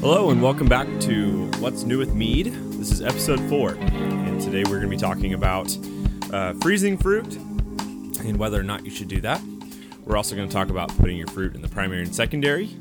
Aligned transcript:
Hello, 0.00 0.30
and 0.30 0.40
welcome 0.40 0.66
back 0.66 0.86
to 1.00 1.50
What's 1.58 1.82
New 1.82 1.98
with 1.98 2.14
Mead. 2.14 2.46
This 2.46 2.90
is 2.90 3.02
episode 3.02 3.38
four, 3.50 3.72
and 3.72 4.40
today 4.40 4.64
we're 4.64 4.80
going 4.80 4.84
to 4.84 4.88
be 4.88 4.96
talking 4.96 5.34
about 5.34 5.76
uh, 6.32 6.54
freezing 6.62 6.96
fruit 6.96 7.36
and 7.36 8.38
whether 8.38 8.58
or 8.58 8.62
not 8.62 8.82
you 8.82 8.90
should 8.90 9.08
do 9.08 9.20
that. 9.20 9.42
We're 10.06 10.16
also 10.16 10.34
going 10.34 10.48
to 10.48 10.54
talk 10.54 10.70
about 10.70 10.88
putting 10.96 11.18
your 11.18 11.26
fruit 11.26 11.54
in 11.54 11.60
the 11.60 11.68
primary 11.68 12.00
and 12.00 12.14
secondary, 12.14 12.74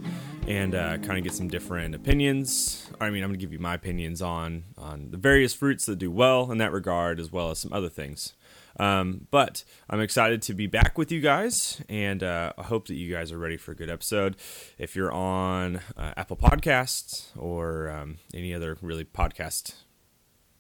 and 0.47 0.73
uh, 0.73 0.97
kind 0.99 1.17
of 1.17 1.25
get 1.25 1.33
some 1.33 1.49
different 1.49 1.93
opinions. 1.93 2.89
I 3.01 3.09
mean, 3.09 3.21
I'm 3.21 3.31
going 3.31 3.37
to 3.37 3.45
give 3.45 3.51
you 3.51 3.59
my 3.59 3.73
opinions 3.73 4.21
on 4.21 4.63
on 4.77 5.11
the 5.11 5.17
various 5.17 5.53
fruits 5.53 5.85
that 5.87 5.97
do 5.97 6.09
well 6.09 6.49
in 6.53 6.57
that 6.59 6.71
regard, 6.71 7.19
as 7.19 7.33
well 7.33 7.51
as 7.51 7.59
some 7.59 7.73
other 7.73 7.89
things. 7.89 8.31
Um, 8.79 9.27
but 9.29 9.63
I'm 9.89 9.99
excited 9.99 10.41
to 10.43 10.53
be 10.53 10.65
back 10.65 10.97
with 10.97 11.11
you 11.11 11.19
guys, 11.19 11.81
and 11.89 12.23
uh, 12.23 12.53
I 12.57 12.63
hope 12.63 12.87
that 12.87 12.95
you 12.95 13.13
guys 13.13 13.31
are 13.31 13.37
ready 13.37 13.57
for 13.57 13.73
a 13.73 13.75
good 13.75 13.89
episode. 13.89 14.37
If 14.77 14.95
you're 14.95 15.11
on 15.11 15.81
uh, 15.97 16.13
Apple 16.15 16.37
Podcasts 16.37 17.27
or 17.37 17.89
um, 17.89 18.17
any 18.33 18.53
other 18.53 18.77
really 18.81 19.03
podcast 19.03 19.73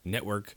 network, 0.03 0.55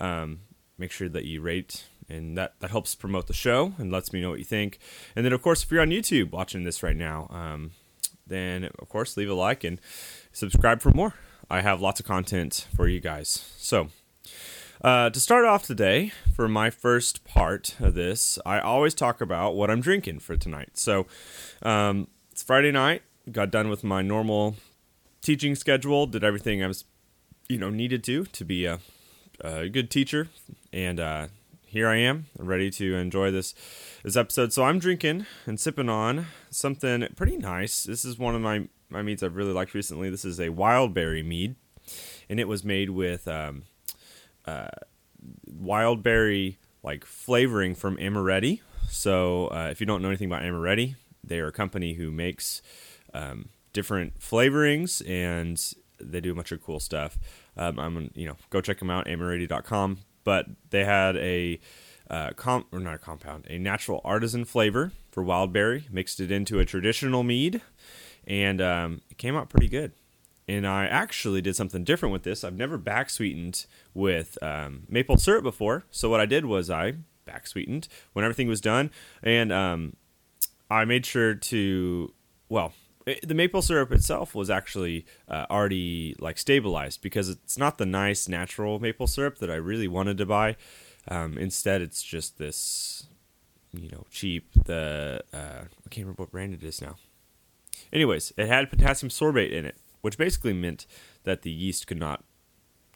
um, 0.00 0.40
make 0.76 0.90
sure 0.90 1.08
that 1.08 1.24
you 1.24 1.40
rate, 1.40 1.84
and 2.08 2.36
that, 2.36 2.54
that 2.58 2.70
helps 2.70 2.94
promote 2.94 3.28
the 3.28 3.32
show 3.32 3.74
and 3.78 3.92
lets 3.92 4.12
me 4.12 4.20
know 4.20 4.30
what 4.30 4.40
you 4.40 4.44
think. 4.44 4.78
And 5.14 5.24
then, 5.24 5.32
of 5.32 5.40
course, 5.40 5.62
if 5.62 5.70
you're 5.70 5.82
on 5.82 5.90
YouTube 5.90 6.32
watching 6.32 6.64
this 6.64 6.82
right 6.82 6.96
now, 6.96 7.28
um, 7.30 7.70
then 8.26 8.64
of 8.78 8.88
course 8.88 9.16
leave 9.16 9.30
a 9.30 9.34
like 9.34 9.64
and 9.64 9.80
subscribe 10.32 10.80
for 10.80 10.90
more. 10.90 11.14
I 11.50 11.60
have 11.60 11.80
lots 11.80 12.00
of 12.00 12.06
content 12.06 12.66
for 12.74 12.88
you 12.88 13.00
guys. 13.00 13.52
So, 13.56 13.88
uh, 14.84 15.08
to 15.08 15.18
start 15.18 15.46
off 15.46 15.62
today, 15.62 16.12
for 16.34 16.46
my 16.46 16.68
first 16.68 17.24
part 17.24 17.74
of 17.80 17.94
this, 17.94 18.38
I 18.44 18.60
always 18.60 18.92
talk 18.92 19.22
about 19.22 19.54
what 19.54 19.70
I'm 19.70 19.80
drinking 19.80 20.18
for 20.18 20.36
tonight. 20.36 20.72
So 20.74 21.06
um, 21.62 22.08
it's 22.30 22.42
Friday 22.42 22.70
night. 22.70 23.00
Got 23.32 23.50
done 23.50 23.70
with 23.70 23.82
my 23.82 24.02
normal 24.02 24.56
teaching 25.22 25.54
schedule. 25.54 26.06
Did 26.06 26.22
everything 26.22 26.62
I 26.62 26.66
was, 26.66 26.84
you 27.48 27.56
know, 27.56 27.70
needed 27.70 28.04
to 28.04 28.26
to 28.26 28.44
be 28.44 28.66
a, 28.66 28.80
a 29.40 29.70
good 29.70 29.90
teacher, 29.90 30.28
and 30.70 31.00
uh, 31.00 31.28
here 31.64 31.88
I 31.88 31.96
am, 31.96 32.26
ready 32.38 32.70
to 32.72 32.94
enjoy 32.94 33.30
this 33.30 33.54
this 34.02 34.18
episode. 34.18 34.52
So 34.52 34.64
I'm 34.64 34.78
drinking 34.78 35.24
and 35.46 35.58
sipping 35.58 35.88
on 35.88 36.26
something 36.50 37.08
pretty 37.16 37.38
nice. 37.38 37.84
This 37.84 38.04
is 38.04 38.18
one 38.18 38.34
of 38.34 38.42
my 38.42 38.68
my 38.90 39.00
meads 39.00 39.22
I've 39.22 39.36
really 39.36 39.54
liked 39.54 39.72
recently. 39.72 40.10
This 40.10 40.26
is 40.26 40.38
a 40.38 40.50
wild 40.50 40.92
berry 40.92 41.22
mead, 41.22 41.56
and 42.28 42.38
it 42.38 42.48
was 42.48 42.62
made 42.62 42.90
with. 42.90 43.26
Um, 43.26 43.62
uh, 44.46 44.68
wild 45.46 46.02
berry 46.02 46.58
like 46.82 47.04
flavoring 47.04 47.74
from 47.74 47.96
Amoretti. 47.96 48.60
So 48.88 49.48
uh, 49.48 49.68
if 49.70 49.80
you 49.80 49.86
don't 49.86 50.02
know 50.02 50.08
anything 50.08 50.28
about 50.28 50.42
Amoretti, 50.42 50.96
they 51.22 51.40
are 51.40 51.48
a 51.48 51.52
company 51.52 51.94
who 51.94 52.10
makes 52.10 52.60
um, 53.14 53.48
different 53.72 54.20
flavorings 54.20 55.02
and 55.08 55.60
they 55.98 56.20
do 56.20 56.32
a 56.32 56.34
bunch 56.34 56.52
of 56.52 56.62
cool 56.62 56.80
stuff. 56.80 57.18
Um, 57.56 57.78
I'm 57.78 58.10
you 58.14 58.26
know 58.26 58.36
go 58.50 58.60
check 58.60 58.78
them 58.78 58.90
out 58.90 59.06
amoretti.com. 59.06 59.98
But 60.24 60.46
they 60.70 60.84
had 60.84 61.16
a 61.16 61.60
uh, 62.08 62.30
comp 62.30 62.68
or 62.72 62.80
not 62.80 62.94
a 62.94 62.98
compound, 62.98 63.46
a 63.48 63.58
natural 63.58 64.00
artisan 64.04 64.46
flavor 64.46 64.92
for 65.10 65.22
wild 65.22 65.52
berry, 65.52 65.86
mixed 65.90 66.18
it 66.18 66.32
into 66.32 66.58
a 66.58 66.64
traditional 66.64 67.22
mead, 67.22 67.60
and 68.26 68.60
um, 68.62 69.02
it 69.10 69.18
came 69.18 69.36
out 69.36 69.50
pretty 69.50 69.68
good 69.68 69.92
and 70.46 70.66
I 70.66 70.86
actually 70.86 71.40
did 71.40 71.56
something 71.56 71.84
different 71.84 72.12
with 72.12 72.22
this. 72.22 72.44
I've 72.44 72.56
never 72.56 72.78
back 72.78 73.10
sweetened 73.10 73.66
with 73.94 74.36
um, 74.42 74.84
maple 74.88 75.16
syrup 75.16 75.42
before, 75.42 75.84
so 75.90 76.08
what 76.08 76.20
I 76.20 76.26
did 76.26 76.44
was 76.44 76.70
I 76.70 76.94
back 77.24 77.46
sweetened 77.46 77.88
when 78.12 78.24
everything 78.24 78.48
was 78.48 78.60
done, 78.60 78.90
and 79.22 79.52
um, 79.52 79.96
I 80.70 80.84
made 80.84 81.06
sure 81.06 81.34
to 81.34 82.12
well. 82.48 82.72
It, 83.06 83.26
the 83.26 83.34
maple 83.34 83.60
syrup 83.60 83.92
itself 83.92 84.34
was 84.34 84.48
actually 84.48 85.04
uh, 85.28 85.44
already 85.50 86.16
like 86.18 86.38
stabilized 86.38 87.02
because 87.02 87.28
it's 87.28 87.58
not 87.58 87.76
the 87.76 87.84
nice 87.84 88.28
natural 88.28 88.78
maple 88.78 89.06
syrup 89.06 89.38
that 89.38 89.50
I 89.50 89.56
really 89.56 89.88
wanted 89.88 90.16
to 90.18 90.26
buy. 90.26 90.56
Um, 91.08 91.36
instead, 91.36 91.82
it's 91.82 92.02
just 92.02 92.38
this, 92.38 93.06
you 93.74 93.90
know, 93.90 94.06
cheap. 94.10 94.48
The 94.64 95.22
uh, 95.34 95.64
I 95.64 95.88
can't 95.90 96.06
remember 96.06 96.22
what 96.22 96.32
brand 96.32 96.54
it 96.54 96.64
is 96.64 96.80
now. 96.80 96.96
Anyways, 97.92 98.32
it 98.38 98.46
had 98.48 98.70
potassium 98.70 99.10
sorbate 99.10 99.52
in 99.52 99.66
it, 99.66 99.76
which 100.04 100.18
basically 100.18 100.52
meant 100.52 100.84
that 101.22 101.40
the 101.40 101.50
yeast 101.50 101.86
could 101.86 101.98
not 101.98 102.22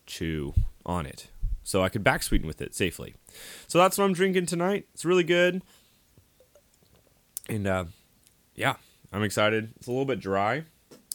chew 0.05 0.53
on 0.85 1.07
it. 1.07 1.29
So 1.65 1.83
I 1.83 1.89
could 1.89 2.05
back 2.05 2.23
sweeten 2.23 2.47
with 2.47 2.61
it 2.61 2.75
safely. 2.75 3.15
So 3.67 3.79
that's 3.79 3.97
what 3.97 4.05
I'm 4.05 4.13
drinking 4.13 4.45
tonight. 4.45 4.87
It's 4.93 5.07
really 5.07 5.25
good. 5.25 5.63
And 7.49 7.67
uh, 7.67 7.87
yeah, 8.55 8.75
I'm 9.11 9.23
excited. 9.23 9.73
It's 9.77 9.87
a 9.87 9.91
little 9.91 10.05
bit 10.05 10.21
dry, 10.21 10.65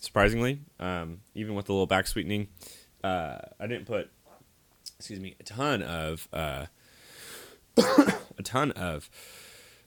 surprisingly, 0.01 0.61
um, 0.79 1.19
even 1.35 1.53
with 1.53 1.67
the 1.67 1.73
little 1.73 1.85
back 1.85 2.07
sweetening. 2.07 2.47
Uh, 3.03 3.37
I 3.59 3.67
didn't 3.67 3.85
put, 3.85 4.09
excuse 4.97 5.19
me, 5.19 5.35
a 5.39 5.43
ton 5.43 5.83
of 5.83 6.27
uh, 6.33 6.65
a 7.77 8.43
ton 8.43 8.71
of 8.71 9.11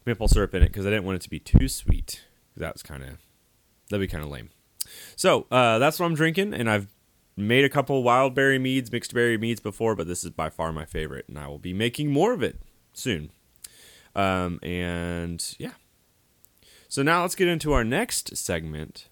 maple 0.04 0.28
syrup 0.28 0.54
in 0.54 0.62
it 0.62 0.68
because 0.68 0.86
I 0.86 0.90
didn't 0.90 1.04
want 1.04 1.16
it 1.16 1.22
to 1.22 1.30
be 1.30 1.40
too 1.40 1.66
sweet. 1.66 2.22
That 2.56 2.74
was 2.74 2.84
kind 2.84 3.02
of 3.02 3.18
that'd 3.90 4.00
be 4.00 4.06
kind 4.06 4.22
of 4.22 4.30
lame. 4.30 4.50
So 5.16 5.46
uh, 5.50 5.78
that's 5.78 5.98
what 5.98 6.06
I'm 6.06 6.14
drinking, 6.14 6.54
and 6.54 6.68
I've 6.70 6.88
made 7.36 7.64
a 7.64 7.68
couple 7.68 8.02
wild 8.02 8.34
berry 8.34 8.58
meads, 8.58 8.90
mixed 8.90 9.12
berry 9.12 9.36
meads 9.36 9.60
before, 9.60 9.94
but 9.94 10.06
this 10.06 10.24
is 10.24 10.30
by 10.30 10.50
far 10.50 10.72
my 10.72 10.84
favorite, 10.84 11.26
and 11.28 11.38
I 11.38 11.48
will 11.48 11.58
be 11.58 11.72
making 11.72 12.10
more 12.10 12.32
of 12.32 12.42
it 12.42 12.60
soon. 12.92 13.30
Um, 14.14 14.58
and 14.62 15.44
yeah. 15.58 15.72
So 16.88 17.02
now 17.02 17.22
let's 17.22 17.34
get 17.34 17.48
into 17.48 17.72
our 17.72 17.84
next 17.84 18.36
segment. 18.36 19.08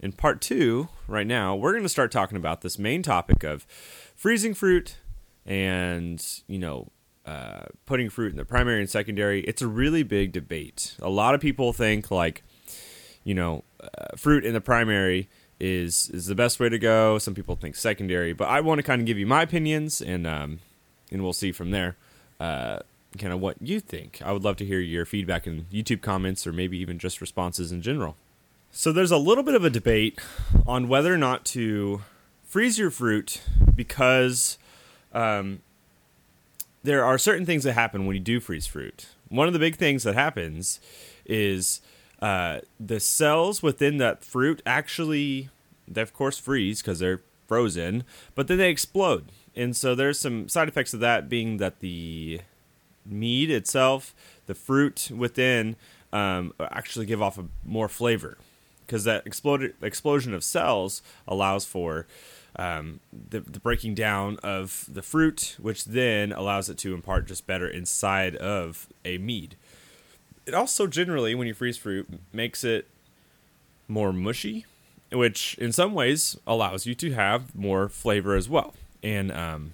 In 0.00 0.12
part 0.12 0.40
two, 0.40 0.88
right 1.08 1.26
now, 1.26 1.54
we're 1.54 1.72
going 1.72 1.82
to 1.82 1.88
start 1.88 2.12
talking 2.12 2.36
about 2.36 2.60
this 2.60 2.78
main 2.78 3.02
topic 3.02 3.42
of 3.42 3.66
freezing 4.14 4.54
fruit 4.54 4.96
and, 5.44 6.24
you 6.46 6.58
know, 6.58 6.92
uh, 7.24 7.64
putting 7.86 8.08
fruit 8.08 8.30
in 8.30 8.36
the 8.36 8.44
primary 8.44 8.80
and 8.80 8.88
secondary. 8.88 9.40
It's 9.40 9.62
a 9.62 9.66
really 9.66 10.02
big 10.02 10.32
debate. 10.32 10.96
A 11.00 11.10
lot 11.10 11.34
of 11.34 11.40
people 11.40 11.72
think, 11.72 12.10
like, 12.10 12.42
you 13.24 13.34
know, 13.34 13.64
uh, 13.98 14.16
fruit 14.16 14.44
in 14.44 14.54
the 14.54 14.60
primary 14.60 15.28
is 15.58 16.10
is 16.10 16.26
the 16.26 16.34
best 16.34 16.60
way 16.60 16.68
to 16.68 16.78
go. 16.78 17.18
Some 17.18 17.34
people 17.34 17.56
think 17.56 17.76
secondary, 17.76 18.32
but 18.32 18.48
I 18.48 18.60
want 18.60 18.78
to 18.78 18.82
kind 18.82 19.00
of 19.00 19.06
give 19.06 19.18
you 19.18 19.26
my 19.26 19.42
opinions, 19.42 20.00
and 20.00 20.26
um, 20.26 20.60
and 21.10 21.22
we'll 21.22 21.32
see 21.32 21.52
from 21.52 21.70
there, 21.70 21.96
uh, 22.40 22.80
kind 23.18 23.32
of 23.32 23.40
what 23.40 23.56
you 23.60 23.80
think. 23.80 24.20
I 24.24 24.32
would 24.32 24.44
love 24.44 24.56
to 24.56 24.64
hear 24.64 24.80
your 24.80 25.06
feedback 25.06 25.46
in 25.46 25.66
YouTube 25.72 26.02
comments, 26.02 26.46
or 26.46 26.52
maybe 26.52 26.78
even 26.78 26.98
just 26.98 27.20
responses 27.20 27.72
in 27.72 27.82
general. 27.82 28.16
So 28.70 28.92
there's 28.92 29.10
a 29.10 29.16
little 29.16 29.44
bit 29.44 29.54
of 29.54 29.64
a 29.64 29.70
debate 29.70 30.20
on 30.66 30.88
whether 30.88 31.12
or 31.12 31.16
not 31.16 31.44
to 31.46 32.02
freeze 32.46 32.78
your 32.78 32.90
fruit 32.90 33.40
because 33.74 34.58
um, 35.14 35.60
there 36.82 37.04
are 37.04 37.16
certain 37.16 37.46
things 37.46 37.64
that 37.64 37.72
happen 37.72 38.06
when 38.06 38.14
you 38.16 38.20
do 38.20 38.38
freeze 38.38 38.66
fruit. 38.66 39.06
One 39.28 39.46
of 39.46 39.54
the 39.54 39.58
big 39.58 39.76
things 39.76 40.02
that 40.02 40.14
happens 40.14 40.78
is 41.24 41.80
uh, 42.20 42.60
the 42.80 43.00
cells 43.00 43.62
within 43.62 43.98
that 43.98 44.24
fruit 44.24 44.62
actually, 44.64 45.50
they 45.86 46.02
of 46.02 46.14
course 46.14 46.38
freeze 46.38 46.80
because 46.80 46.98
they're 46.98 47.20
frozen, 47.46 48.04
but 48.34 48.48
then 48.48 48.58
they 48.58 48.70
explode. 48.70 49.30
And 49.54 49.76
so 49.76 49.94
there's 49.94 50.18
some 50.18 50.48
side 50.48 50.68
effects 50.68 50.92
of 50.94 51.00
that 51.00 51.28
being 51.28 51.58
that 51.58 51.80
the 51.80 52.40
mead 53.04 53.50
itself, 53.50 54.14
the 54.46 54.54
fruit 54.54 55.10
within, 55.14 55.76
um, 56.12 56.52
actually 56.60 57.06
give 57.06 57.22
off 57.22 57.38
a 57.38 57.46
more 57.64 57.88
flavor 57.88 58.38
because 58.86 59.04
that 59.04 59.26
exploded 59.26 59.74
explosion 59.82 60.32
of 60.32 60.44
cells 60.44 61.02
allows 61.26 61.64
for 61.64 62.06
um, 62.58 63.00
the, 63.12 63.40
the, 63.40 63.60
breaking 63.60 63.94
down 63.94 64.38
of 64.42 64.86
the 64.88 65.02
fruit, 65.02 65.56
which 65.60 65.84
then 65.84 66.32
allows 66.32 66.70
it 66.70 66.78
to 66.78 66.94
impart 66.94 67.26
just 67.26 67.46
better 67.46 67.68
inside 67.68 68.34
of 68.36 68.88
a 69.04 69.18
mead 69.18 69.56
it 70.46 70.54
also 70.54 70.86
generally, 70.86 71.34
when 71.34 71.46
you 71.46 71.54
freeze 71.54 71.76
fruit, 71.76 72.08
makes 72.32 72.64
it 72.64 72.88
more 73.88 74.12
mushy, 74.12 74.64
which 75.12 75.56
in 75.58 75.72
some 75.72 75.92
ways 75.92 76.36
allows 76.46 76.86
you 76.86 76.94
to 76.94 77.12
have 77.12 77.54
more 77.54 77.88
flavor 77.88 78.34
as 78.34 78.48
well. 78.48 78.74
And 79.02 79.30
um, 79.32 79.72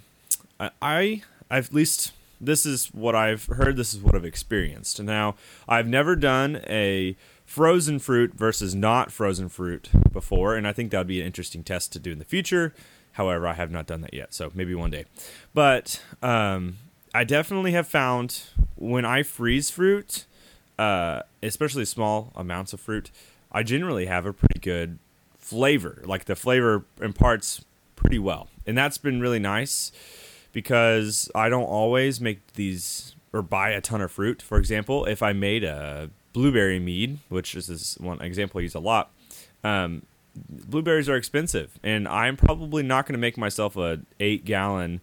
I, 0.59 0.71
I, 0.81 1.23
at 1.51 1.73
least 1.73 2.13
this 2.41 2.67
is 2.67 2.89
what 2.89 3.15
I've 3.15 3.47
heard. 3.47 3.77
This 3.77 3.95
is 3.95 4.01
what 4.01 4.15
I've 4.15 4.25
experienced. 4.25 5.01
Now, 5.01 5.37
I've 5.69 5.87
never 5.87 6.17
done 6.17 6.63
a 6.69 7.17
frozen 7.45 7.99
fruit 7.99 8.35
versus 8.35 8.75
not 8.75 9.13
frozen 9.13 9.49
fruit 9.49 9.91
before, 10.13 10.57
and 10.57 10.67
I 10.67 10.73
think 10.73 10.91
that 10.91 10.99
would 10.99 11.07
be 11.07 11.21
an 11.21 11.27
interesting 11.27 11.63
test 11.63 11.93
to 11.93 11.99
do 11.99 12.11
in 12.11 12.19
the 12.19 12.25
future. 12.25 12.75
However, 13.13 13.47
I 13.47 13.53
have 13.53 13.71
not 13.71 13.87
done 13.87 14.01
that 14.01 14.15
yet, 14.15 14.33
so 14.33 14.51
maybe 14.55 14.75
one 14.75 14.91
day. 14.91 15.05
But 15.53 16.03
um, 16.23 16.79
I 17.15 17.25
definitely 17.25 17.73
have 17.73 17.87
found 17.87 18.45
when 18.77 19.05
I 19.05 19.23
freeze 19.23 19.71
fruit, 19.71 20.25
uh, 20.79 21.23
especially 21.43 21.85
small 21.85 22.33
amounts 22.35 22.73
of 22.73 22.81
fruit, 22.81 23.11
I 23.51 23.63
generally 23.63 24.07
have 24.07 24.27
a 24.27 24.33
pretty 24.33 24.61
good 24.61 24.99
flavor. 25.39 26.03
Like 26.05 26.25
the 26.25 26.37
flavor 26.37 26.85
imparts 27.01 27.65
pretty 27.97 28.19
well, 28.19 28.49
and 28.67 28.77
that's 28.77 28.99
been 28.99 29.21
really 29.21 29.39
nice 29.39 29.93
because 30.53 31.31
I 31.35 31.49
don't 31.49 31.65
always 31.65 32.21
make 32.21 32.55
these 32.55 33.15
or 33.33 33.43
buy 33.43 33.71
a 33.71 33.81
ton 33.81 34.01
of 34.01 34.13
fruit. 34.13 34.43
For 34.43 34.59
example, 34.59 35.07
if 35.07 35.23
I 35.23 35.33
made 35.33 35.65
a 35.65 36.11
blueberry 36.33 36.79
mead, 36.79 37.19
which 37.29 37.55
is 37.55 37.67
this 37.67 37.99
one 37.99 38.21
example 38.21 38.59
I 38.59 38.63
use 38.63 38.75
a 38.75 38.81
lot, 38.81 39.11
um, 39.65 40.03
blueberries 40.35 41.09
are 41.09 41.17
expensive, 41.17 41.79
and 41.83 42.07
I'm 42.09 42.37
probably 42.37 42.83
not 42.83 43.07
going 43.07 43.15
to 43.15 43.19
make 43.19 43.39
myself 43.39 43.77
a 43.77 44.01
eight 44.21 44.45
gallon 44.45 45.01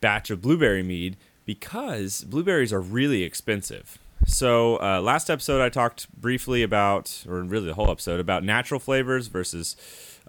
batch 0.00 0.30
of 0.30 0.40
blueberry 0.40 0.82
mead 0.82 1.16
because 1.44 2.24
blueberries 2.24 2.72
are 2.72 2.80
really 2.80 3.22
expensive. 3.22 3.98
So 4.26 4.80
uh, 4.80 5.00
last 5.00 5.30
episode 5.30 5.60
I 5.60 5.68
talked 5.68 6.10
briefly 6.18 6.62
about, 6.62 7.24
or 7.28 7.42
really 7.42 7.66
the 7.66 7.74
whole 7.74 7.90
episode, 7.90 8.20
about 8.20 8.44
natural 8.44 8.80
flavors 8.80 9.26
versus 9.26 9.76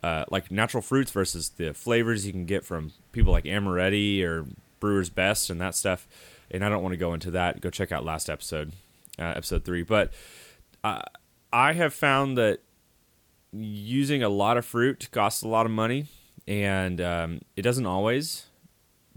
uh, 0.04 0.26
like 0.30 0.50
natural 0.50 0.82
fruits 0.82 1.12
versus 1.12 1.50
the 1.50 1.74
flavors 1.74 2.26
you 2.26 2.32
can 2.32 2.46
get 2.46 2.66
from 2.66 2.94
people 3.12 3.32
like 3.32 3.44
Amoretti 3.46 4.24
or 4.24 4.46
Brewer's 4.80 5.10
Best 5.10 5.50
and 5.50 5.62
that 5.62 5.76
stuff. 5.76 6.08
And 6.50 6.66
I 6.66 6.70
don't 6.70 6.82
want 6.82 6.94
to 6.94 6.98
go 6.98 7.14
into 7.14 7.32
that. 7.32 7.62
Go 7.62 7.70
check 7.70 7.92
out 7.92 8.04
last 8.04 8.30
episode, 8.30 8.74
uh, 9.20 9.34
episode 9.36 9.64
three. 9.64 9.84
But 9.84 10.12
uh, 10.84 11.02
I 11.54 11.74
have 11.74 11.94
found 11.94 12.38
that 12.38 12.60
using 13.54 14.24
a 14.24 14.30
lot 14.30 14.58
of 14.58 14.66
fruit 14.66 15.10
costs 15.12 15.44
a 15.44 15.48
lot 15.48 15.66
of 15.66 15.72
money, 15.72 16.08
and 16.48 17.00
um, 17.00 17.42
it 17.56 17.62
doesn't 17.62 17.86
always 17.86 18.48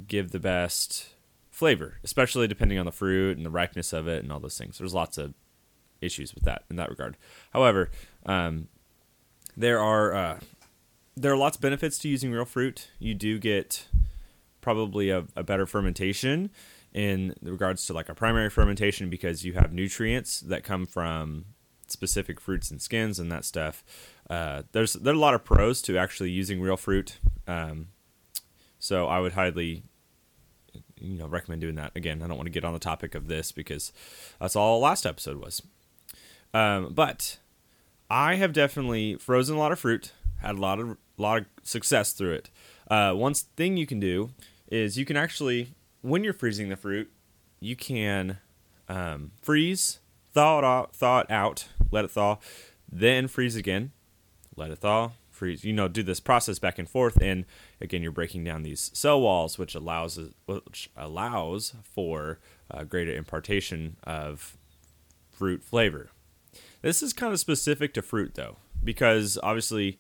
give 0.07 0.33
the 0.33 0.41
best 0.41 1.14
flavor, 1.55 1.99
especially 2.03 2.49
depending 2.49 2.79
on 2.79 2.85
the 2.85 2.93
fruit 2.93 3.37
and 3.37 3.47
the 3.47 3.51
ripeness 3.51 3.93
of 3.93 4.09
it 4.09 4.25
and 4.25 4.33
all 4.33 4.41
those 4.41 4.59
things. 4.59 4.77
There's 4.77 4.93
lots 4.93 5.17
of 5.17 5.35
issues 6.01 6.35
with 6.35 6.43
that 6.45 6.65
in 6.69 6.75
that 6.77 6.91
regard. 6.91 7.17
However, 7.53 7.91
um, 8.27 8.67
there 9.57 9.79
are 9.79 10.13
uh, 10.15 10.41
there 11.17 11.33
are 11.33 11.37
lots 11.37 11.57
of 11.57 11.63
benefits 11.63 11.97
to 11.99 12.09
using 12.09 12.33
real 12.33 12.45
fruit. 12.45 12.91
You 12.99 13.15
do 13.15 13.39
get 13.39 13.87
probably 14.61 15.11
a, 15.11 15.27
a 15.37 15.45
better 15.45 15.65
fermentation 15.65 16.51
in 16.93 17.35
regards 17.41 17.87
to 17.87 17.93
like 17.93 18.09
a 18.09 18.15
primary 18.15 18.51
fermentation 18.51 19.09
because 19.09 19.45
you 19.45 19.53
have 19.53 19.73
nutrients 19.73 20.41
that 20.41 20.65
come 20.65 20.87
from 20.87 21.45
specific 21.87 22.41
fruits 22.41 22.73
and 22.73 22.83
skins 22.83 23.21
and 23.21 23.31
that 23.31 23.45
stuff. 23.45 23.85
Uh, 24.29 24.63
there's 24.73 24.95
there 24.95 25.13
are 25.13 25.17
a 25.17 25.21
lot 25.21 25.35
of 25.35 25.45
pros 25.45 25.81
to 25.83 25.97
actually 25.97 26.31
using 26.31 26.61
real 26.61 26.77
fruit. 26.77 27.19
Um, 27.47 27.89
so 28.81 29.07
I 29.07 29.21
would 29.21 29.35
highly 29.35 29.85
you 31.01 31.19
know 31.19 31.27
recommend 31.27 31.61
doing 31.61 31.75
that. 31.77 31.93
Again, 31.95 32.23
I 32.23 32.27
don't 32.27 32.37
want 32.37 32.47
to 32.47 32.53
get 32.53 32.65
on 32.65 32.73
the 32.73 32.79
topic 32.79 33.15
of 33.15 33.29
this 33.29 33.53
because 33.53 33.93
that's 34.41 34.57
all 34.57 34.81
last 34.81 35.07
episode 35.07 35.39
was. 35.41 35.63
Um, 36.53 36.93
but 36.93 37.39
I 38.11 38.37
have 38.37 38.53
definitely 38.53 39.17
frozen 39.17 39.57
a 39.57 39.59
lot 39.59 39.73
of 39.73 39.79
fruit, 39.79 40.13
had 40.41 40.57
a 40.57 40.61
lot 40.61 40.79
of 40.79 40.97
lot 41.17 41.39
of 41.39 41.47
success 41.63 42.13
through 42.13 42.33
it. 42.33 42.51
Uh, 42.91 43.13
one 43.13 43.35
thing 43.35 43.77
you 43.77 43.87
can 43.87 44.01
do 44.01 44.31
is 44.71 44.99
you 44.99 45.05
can 45.05 45.17
actually, 45.17 45.75
when 46.03 46.25
you're 46.25 46.33
freezing 46.33 46.69
the 46.69 46.77
fruit, 46.77 47.11
you 47.61 47.77
can 47.77 48.39
um, 48.89 49.33
freeze, 49.41 50.01
thaw 50.33 50.59
it 50.59 50.65
out, 50.65 50.95
thaw 50.95 51.21
it 51.21 51.31
out, 51.31 51.69
let 51.91 52.05
it 52.05 52.11
thaw, 52.11 52.39
then 52.91 53.29
freeze 53.29 53.57
again, 53.57 53.93
let 54.57 54.71
it 54.71 54.79
thaw, 54.79 55.13
freeze. 55.35 55.65
You 55.65 55.73
know, 55.73 55.89
do 55.89 56.03
this 56.03 56.21
process 56.21 56.59
back 56.59 56.79
and 56.79 56.89
forth, 56.89 57.21
and 57.21 57.45
again, 57.81 58.03
you're 58.03 58.13
breaking 58.13 58.45
down 58.45 58.63
these 58.63 58.91
cell 58.95 59.21
walls, 59.21 59.59
which 59.59 59.75
allows 59.75 60.19
which 60.47 60.91
allows 60.97 61.75
for 61.83 62.39
uh, 62.71 62.85
greater 62.85 63.15
impartation 63.15 63.97
of 64.05 64.57
fruit 65.31 65.63
flavor. 65.63 66.11
This 66.83 67.03
is 67.03 67.13
kind 67.13 67.33
of 67.33 67.41
specific 67.41 67.95
to 67.95 68.03
fruit, 68.03 68.35
though, 68.35 68.57
because 68.83 69.39
obviously, 69.43 69.99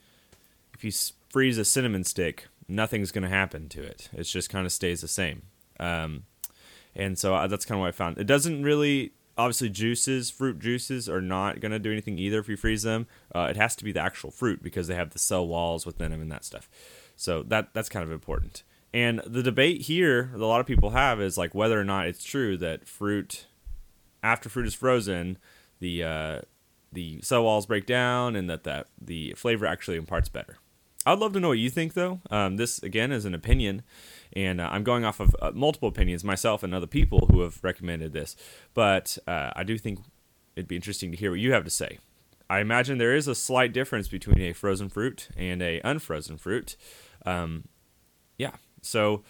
if 0.75 0.85
you 0.85 0.93
freeze 1.29 1.59
a 1.59 1.65
cinnamon 1.65 2.05
stick, 2.05 2.49
nothing's 2.69 3.11
going 3.11 3.23
to 3.23 3.29
happen 3.29 3.69
to 3.71 3.83
it. 3.83 4.09
It 4.13 4.25
just 4.25 4.51
kind 4.51 4.67
of 4.67 4.73
stays 4.73 5.01
the 5.01 5.09
same. 5.09 5.43
Um, 5.81 6.25
and 6.95 7.19
so 7.19 7.35
uh, 7.35 7.47
that's 7.47 7.65
kind 7.65 7.79
of 7.79 7.81
what 7.81 7.89
I 7.89 7.93
found. 7.93 8.19
It 8.19 8.27
doesn't 8.27 8.63
really, 8.63 9.13
obviously, 9.37 9.69
juices, 9.69 10.31
fruit 10.31 10.59
juices 10.59 11.09
are 11.09 11.21
not 11.21 11.61
going 11.61 11.73
to 11.73 11.79
do 11.79 11.93
anything 11.93 12.19
either 12.19 12.39
if 12.39 12.49
you 12.49 12.57
freeze 12.57 12.83
them. 12.83 13.07
Uh, 13.35 13.49
it 13.51 13.57
has 13.57 13.77
to 13.77 13.85
be 13.85 13.93
the 13.93 14.01
actual 14.01 14.31
fruit 14.31 14.63
because 14.63 14.87
they 14.87 14.95
have 14.95 15.11
the 15.11 15.19
cell 15.19 15.47
walls 15.47 15.87
within 15.87 16.11
them 16.11 16.21
and 16.21 16.33
that 16.33 16.45
stuff. 16.45 16.69
So 17.17 17.43
that 17.45 17.75
that's 17.75 17.89
kind 17.89 18.05
of 18.05 18.11
important. 18.11 18.63
And 18.93 19.21
the 19.27 19.43
debate 19.43 19.83
here 19.83 20.31
that 20.33 20.41
a 20.41 20.47
lot 20.47 20.61
of 20.61 20.67
people 20.67 20.91
have 20.91 21.21
is 21.21 21.37
like 21.37 21.55
whether 21.55 21.81
or 21.81 21.85
not 21.85 22.07
it's 22.07 22.23
true 22.23 22.57
that 22.59 22.87
fruit, 22.87 23.47
after 24.23 24.49
fruit 24.49 24.67
is 24.67 24.75
frozen, 24.75 25.39
the 25.81 26.05
uh, 26.05 26.41
the 26.93 27.21
cell 27.23 27.45
walls 27.45 27.67
break 27.67 27.87
down 27.87 28.37
and 28.37 28.49
that, 28.49 28.65
that 28.65 28.87
the 29.01 29.35
flavor 29.37 29.67
actually 29.67 29.97
imparts 29.97 30.29
better. 30.29 30.59
I'd 31.07 31.19
love 31.19 31.35
to 31.35 31.41
know 31.41 31.49
what 31.49 31.59
you 31.59 31.69
think, 31.69 31.93
though. 31.93 32.21
Um, 32.31 32.57
this, 32.57 32.83
again, 32.83 33.13
is 33.13 33.27
an 33.27 33.35
opinion, 33.35 33.83
and 34.35 34.61
uh, 34.61 34.69
I'm 34.71 34.85
going 34.85 35.05
off 35.05 35.21
of 35.21 35.35
uh, 35.41 35.53
multiple 35.55 35.89
opinions 35.89 36.25
myself 36.25 36.63
and 36.63 36.75
other 36.75 36.87
people 36.87 37.29
who 37.31 37.41
have 37.41 37.63
recommended 37.63 38.13
this. 38.13 38.37
But 38.75 39.19
uh, 39.27 39.51
I 39.55 39.65
do 39.65 39.79
think 39.79 40.01
it'd 40.57 40.69
be 40.69 40.77
interesting 40.77 41.11
to 41.11 41.17
hear 41.17 41.31
what 41.31 41.41
you 41.41 41.53
have 41.53 41.65
to 41.65 41.71
say. 41.71 41.99
I 42.49 42.61
imagine 42.61 42.99
there 42.99 43.15
is 43.15 43.27
a 43.27 43.35
slight 43.35 43.73
difference 43.73 44.09
between 44.09 44.41
a 44.41 44.53
frozen 44.53 44.89
fruit 44.89 45.29
and 45.37 45.63
a 45.63 45.81
unfrozen 45.85 46.37
fruit. 46.37 46.77
Um, 47.25 47.65
yeah, 48.39 48.53
so 48.83 49.23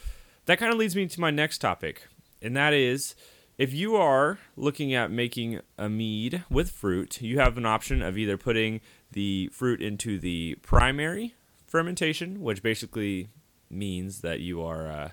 that 0.47 0.59
kind 0.59 0.73
of 0.73 0.79
leads 0.79 0.97
me 0.97 1.07
to 1.07 1.21
my 1.21 1.31
next 1.31 1.59
topic, 1.59 2.09
and 2.43 2.57
that 2.57 2.73
is 2.73 3.15
if 3.57 3.73
you 3.73 3.95
are 3.95 4.39
looking 4.57 4.95
at 4.95 5.11
making 5.11 5.61
a 5.79 5.89
mead 5.89 6.43
with 6.51 6.71
fruit, 6.71 7.23
you 7.23 7.39
have 7.39 7.57
an 7.57 7.67
option 7.67 8.03
of 8.03 8.19
either 8.19 8.37
putting 8.37 8.81
the 9.13 9.49
fruit 9.53 9.81
into 9.81 10.19
the 10.19 10.57
primary 10.61 11.35
fermentation, 11.67 12.43
which 12.43 12.63
basically 12.63 13.29
means 13.75 14.21
that 14.21 14.41
you 14.41 14.63
are 14.63 14.87
uh, 14.87 15.09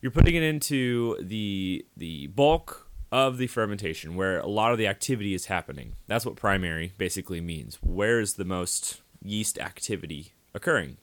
you're 0.00 0.10
putting 0.10 0.34
it 0.34 0.42
into 0.42 1.16
the 1.22 1.84
the 1.96 2.28
bulk 2.28 2.88
of 3.12 3.38
the 3.38 3.46
fermentation 3.46 4.16
where 4.16 4.38
a 4.38 4.46
lot 4.46 4.72
of 4.72 4.78
the 4.78 4.86
activity 4.86 5.34
is 5.34 5.46
happening. 5.46 5.96
That's 6.06 6.26
what 6.26 6.36
primary 6.36 6.92
basically 6.98 7.40
means. 7.40 7.76
Where 7.76 8.20
is 8.20 8.34
the 8.34 8.44
most 8.44 9.00
yeast 9.22 9.58
activity 9.58 10.32
occurring? 10.54 10.96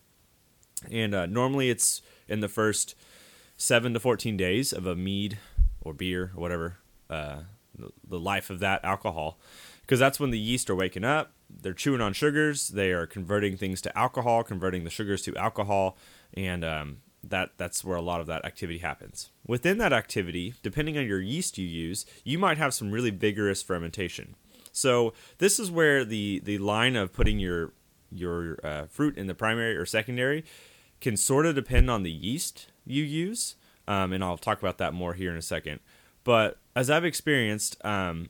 And 0.91 1.15
uh, 1.15 1.25
normally 1.27 1.69
it's 1.69 2.01
in 2.27 2.41
the 2.41 2.49
first 2.49 2.95
seven 3.55 3.93
to 3.93 3.99
14 3.99 4.35
days 4.35 4.73
of 4.73 4.85
a 4.85 4.95
mead 4.95 5.37
or 5.81 5.93
beer 5.93 6.31
or 6.35 6.41
whatever, 6.41 6.77
uh, 7.09 7.37
the, 7.77 7.89
the 8.05 8.19
life 8.19 8.49
of 8.49 8.59
that 8.59 8.83
alcohol, 8.83 9.39
because 9.81 9.99
that's 9.99 10.19
when 10.19 10.31
the 10.31 10.39
yeast 10.39 10.69
are 10.69 10.75
waking 10.75 11.05
up 11.05 11.31
they're 11.61 11.73
chewing 11.73 12.01
on 12.01 12.13
sugars. 12.13 12.69
They 12.69 12.91
are 12.91 13.05
converting 13.05 13.57
things 13.57 13.81
to 13.81 13.97
alcohol, 13.97 14.43
converting 14.43 14.83
the 14.83 14.89
sugars 14.89 15.21
to 15.23 15.35
alcohol, 15.35 15.97
and 16.35 16.63
um, 16.63 16.97
that 17.23 17.51
that's 17.57 17.83
where 17.83 17.97
a 17.97 18.01
lot 18.01 18.21
of 18.21 18.27
that 18.27 18.45
activity 18.45 18.79
happens. 18.79 19.29
Within 19.47 19.77
that 19.77 19.93
activity, 19.93 20.53
depending 20.61 20.97
on 20.97 21.07
your 21.07 21.21
yeast 21.21 21.57
you 21.57 21.67
use, 21.67 22.05
you 22.23 22.37
might 22.37 22.57
have 22.57 22.73
some 22.73 22.91
really 22.91 23.09
vigorous 23.09 23.63
fermentation. 23.63 24.35
So 24.71 25.13
this 25.37 25.59
is 25.59 25.71
where 25.71 26.03
the 26.03 26.41
the 26.43 26.57
line 26.57 26.95
of 26.95 27.13
putting 27.13 27.39
your 27.39 27.73
your 28.11 28.59
uh, 28.63 28.85
fruit 28.85 29.17
in 29.17 29.27
the 29.27 29.33
primary 29.35 29.75
or 29.75 29.85
secondary 29.85 30.43
can 31.01 31.17
sort 31.17 31.45
of 31.45 31.55
depend 31.55 31.89
on 31.89 32.03
the 32.03 32.11
yeast 32.11 32.67
you 32.85 33.03
use, 33.03 33.55
um, 33.87 34.13
and 34.13 34.23
I'll 34.23 34.37
talk 34.37 34.59
about 34.59 34.77
that 34.77 34.93
more 34.93 35.13
here 35.13 35.31
in 35.31 35.37
a 35.37 35.41
second. 35.41 35.79
But 36.23 36.57
as 36.75 36.89
I've 36.89 37.05
experienced, 37.05 37.83
um, 37.85 38.29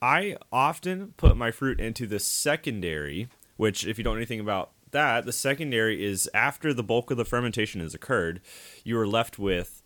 I 0.00 0.36
often 0.52 1.14
put 1.16 1.36
my 1.36 1.50
fruit 1.50 1.80
into 1.80 2.06
the 2.06 2.18
secondary, 2.18 3.28
which, 3.56 3.86
if 3.86 3.98
you 3.98 4.04
don't 4.04 4.14
know 4.14 4.18
anything 4.18 4.40
about 4.40 4.70
that, 4.92 5.24
the 5.24 5.32
secondary 5.32 6.04
is 6.04 6.28
after 6.32 6.72
the 6.72 6.82
bulk 6.82 7.10
of 7.10 7.16
the 7.16 7.24
fermentation 7.24 7.80
has 7.80 7.94
occurred, 7.94 8.40
you 8.84 8.98
are 8.98 9.06
left 9.06 9.38
with 9.38 9.82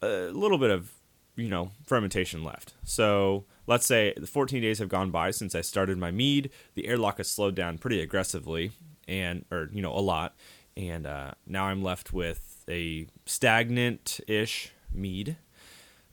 a 0.00 0.30
little 0.30 0.58
bit 0.58 0.70
of, 0.70 0.92
you 1.36 1.48
know, 1.48 1.72
fermentation 1.86 2.42
left. 2.42 2.74
So 2.82 3.44
let's 3.66 3.86
say 3.86 4.14
the 4.16 4.26
14 4.26 4.60
days 4.62 4.78
have 4.78 4.88
gone 4.88 5.10
by 5.10 5.30
since 5.30 5.54
I 5.54 5.60
started 5.60 5.98
my 5.98 6.10
mead. 6.10 6.50
The 6.74 6.86
airlock 6.88 7.18
has 7.18 7.30
slowed 7.30 7.54
down 7.54 7.78
pretty 7.78 8.00
aggressively, 8.00 8.72
and 9.06 9.44
or 9.50 9.68
you 9.72 9.82
know 9.82 9.92
a 9.92 10.00
lot, 10.00 10.34
and 10.76 11.06
uh, 11.06 11.32
now 11.46 11.66
I'm 11.66 11.82
left 11.82 12.12
with 12.12 12.64
a 12.68 13.06
stagnant-ish 13.26 14.72
mead 14.92 15.36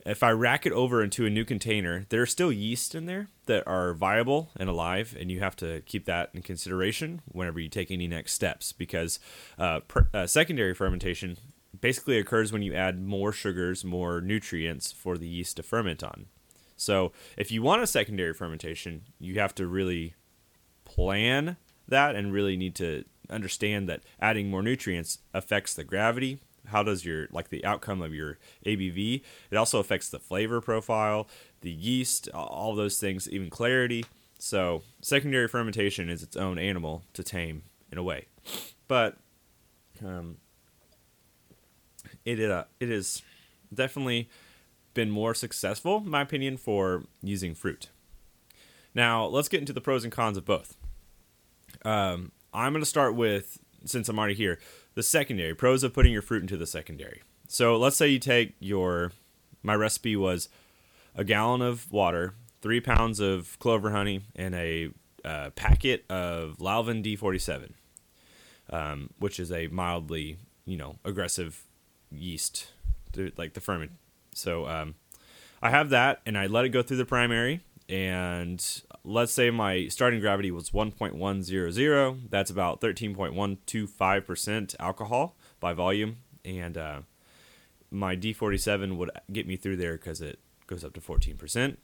if 0.10 0.24
I 0.24 0.32
rack 0.32 0.66
it 0.66 0.74
over 0.74 1.04
into 1.04 1.28
a 1.28 1.30
new 1.30 1.46
container, 1.46 2.06
there 2.10 2.22
are 2.22 2.26
still 2.26 2.52
yeast 2.52 2.96
in 2.96 3.06
there 3.06 3.28
that 3.46 3.68
are 3.68 3.94
viable 3.94 4.50
and 4.56 4.68
alive, 4.68 5.16
and 5.20 5.30
you 5.30 5.40
have 5.40 5.56
to 5.58 5.82
keep 5.82 6.06
that 6.06 6.32
in 6.34 6.42
consideration 6.42 7.22
whenever 7.28 7.60
you 7.60 7.70
take 7.70 7.92
any 7.92 8.08
next 8.08 8.34
steps 8.34 8.72
because 8.72 9.20
uh, 9.60 9.82
uh, 10.14 10.26
secondary 10.26 10.74
fermentation 10.74 11.38
basically 11.80 12.18
occurs 12.18 12.52
when 12.52 12.64
you 12.64 12.74
add 12.74 13.00
more 13.00 13.32
sugars, 13.32 13.86
more 13.86 14.20
nutrients 14.20 14.92
for 14.92 15.16
the 15.16 15.28
yeast 15.28 15.58
to 15.58 15.64
ferment 15.64 16.04
on. 16.04 16.26
So, 16.76 17.12
if 17.38 17.52
you 17.52 17.62
want 17.62 17.84
a 17.84 17.88
secondary 17.88 18.34
fermentation, 18.34 19.04
you 19.20 19.40
have 19.40 19.54
to 19.56 19.68
really 19.68 20.16
plan 20.86 21.58
that 21.88 22.16
and 22.16 22.34
really 22.34 22.58
need 22.58 22.74
to 22.76 23.04
understand 23.30 23.88
that 23.90 24.02
adding 24.20 24.50
more 24.50 24.64
nutrients 24.64 25.20
affects 25.34 25.74
the 25.74 25.84
gravity 25.84 26.40
how 26.70 26.84
does 26.84 27.06
your 27.06 27.28
like 27.32 27.50
the 27.50 27.64
outcome 27.66 28.02
of 28.02 28.14
your 28.14 28.38
ABV? 28.66 29.22
It 29.52 29.56
also 29.56 29.80
affects 29.80 30.10
the 30.10 30.20
flavor 30.20 30.62
profile, 30.62 31.28
the 31.62 31.72
yeast, 31.72 32.30
all 32.34 32.76
those 32.76 33.00
things, 33.00 33.30
even 33.30 33.50
clarity. 33.50 34.06
So 34.38 34.84
secondary 35.02 35.48
fermentation 35.48 36.10
is 36.10 36.24
its 36.24 36.38
own 36.38 36.58
animal 36.58 37.04
to 37.14 37.24
tame 37.24 37.64
in 37.92 37.98
a 37.98 38.04
way, 38.04 38.28
but 38.88 39.18
um, 40.06 40.38
it 42.26 42.40
uh, 42.40 42.66
it 42.80 42.90
is 42.90 43.22
definitely 43.74 44.30
been 44.94 45.12
more 45.12 45.34
successful, 45.34 45.98
in 45.98 46.10
my 46.10 46.22
opinion, 46.22 46.58
for 46.58 47.04
using 47.22 47.54
fruit. 47.54 47.90
Now 48.94 49.26
let's 49.26 49.50
get 49.50 49.60
into 49.60 49.74
the 49.74 49.82
pros 49.82 50.04
and 50.04 50.12
cons 50.12 50.38
of 50.38 50.46
both. 50.46 50.76
Um, 51.86 52.32
I'm 52.54 52.74
going 52.74 52.82
to 52.82 52.90
start 52.90 53.16
with, 53.16 53.60
since 53.86 54.10
I'm 54.10 54.18
already 54.18 54.34
here, 54.34 54.60
the 54.96 55.04
secondary 55.04 55.54
pros 55.54 55.84
of 55.84 55.94
putting 55.94 56.12
your 56.12 56.22
fruit 56.22 56.42
into 56.42 56.58
the 56.58 56.68
secondary. 56.68 57.22
So 57.48 57.78
let's 57.78 57.98
say 57.98 58.08
you 58.08 58.20
take 58.20 58.56
your, 58.60 59.12
my 59.64 59.76
recipe 59.76 60.16
was 60.16 60.50
a 61.16 61.24
gallon 61.24 61.62
of 61.62 61.92
water, 61.92 62.36
three 62.62 62.80
pounds 62.80 63.20
of 63.20 63.58
clover 63.60 63.92
honey, 63.92 64.22
and 64.36 64.54
a 64.54 64.90
uh, 65.26 65.50
packet 65.52 66.06
of 66.10 66.58
Lalvin 66.60 67.04
D47, 67.04 67.72
um, 68.70 69.10
which 69.20 69.40
is 69.40 69.52
a 69.52 69.68
mildly, 69.68 70.38
you 70.66 70.78
know, 70.78 70.98
aggressive 71.04 71.64
yeast, 72.12 72.72
like 73.38 73.54
the 73.54 73.62
ferment. 73.62 73.92
So 74.34 74.68
um, 74.68 74.96
I 75.62 75.70
have 75.70 75.90
that, 75.90 76.22
and 76.26 76.38
I 76.38 76.48
let 76.48 76.66
it 76.66 76.70
go 76.70 76.82
through 76.82 76.98
the 76.98 77.06
primary, 77.06 77.62
and 77.88 78.64
let's 79.04 79.32
say 79.32 79.50
my 79.50 79.88
starting 79.88 80.20
gravity 80.20 80.52
was 80.52 80.72
1.100. 80.72 82.30
That's 82.30 82.52
about 82.52 82.82
13.125% 82.82 84.76
alcohol 84.80 85.36
by 85.60 85.74
volume, 85.74 86.18
and 86.46 86.78
uh, 86.78 87.02
my 87.92 88.16
D47 88.16 88.98
would 88.98 89.12
get 89.32 89.48
me 89.48 89.56
through 89.56 89.78
there 89.78 89.94
because 89.94 90.22
it 90.22 90.40
goes 90.68 90.84
up 90.84 90.94
to 90.94 91.02
14%. 91.02 91.78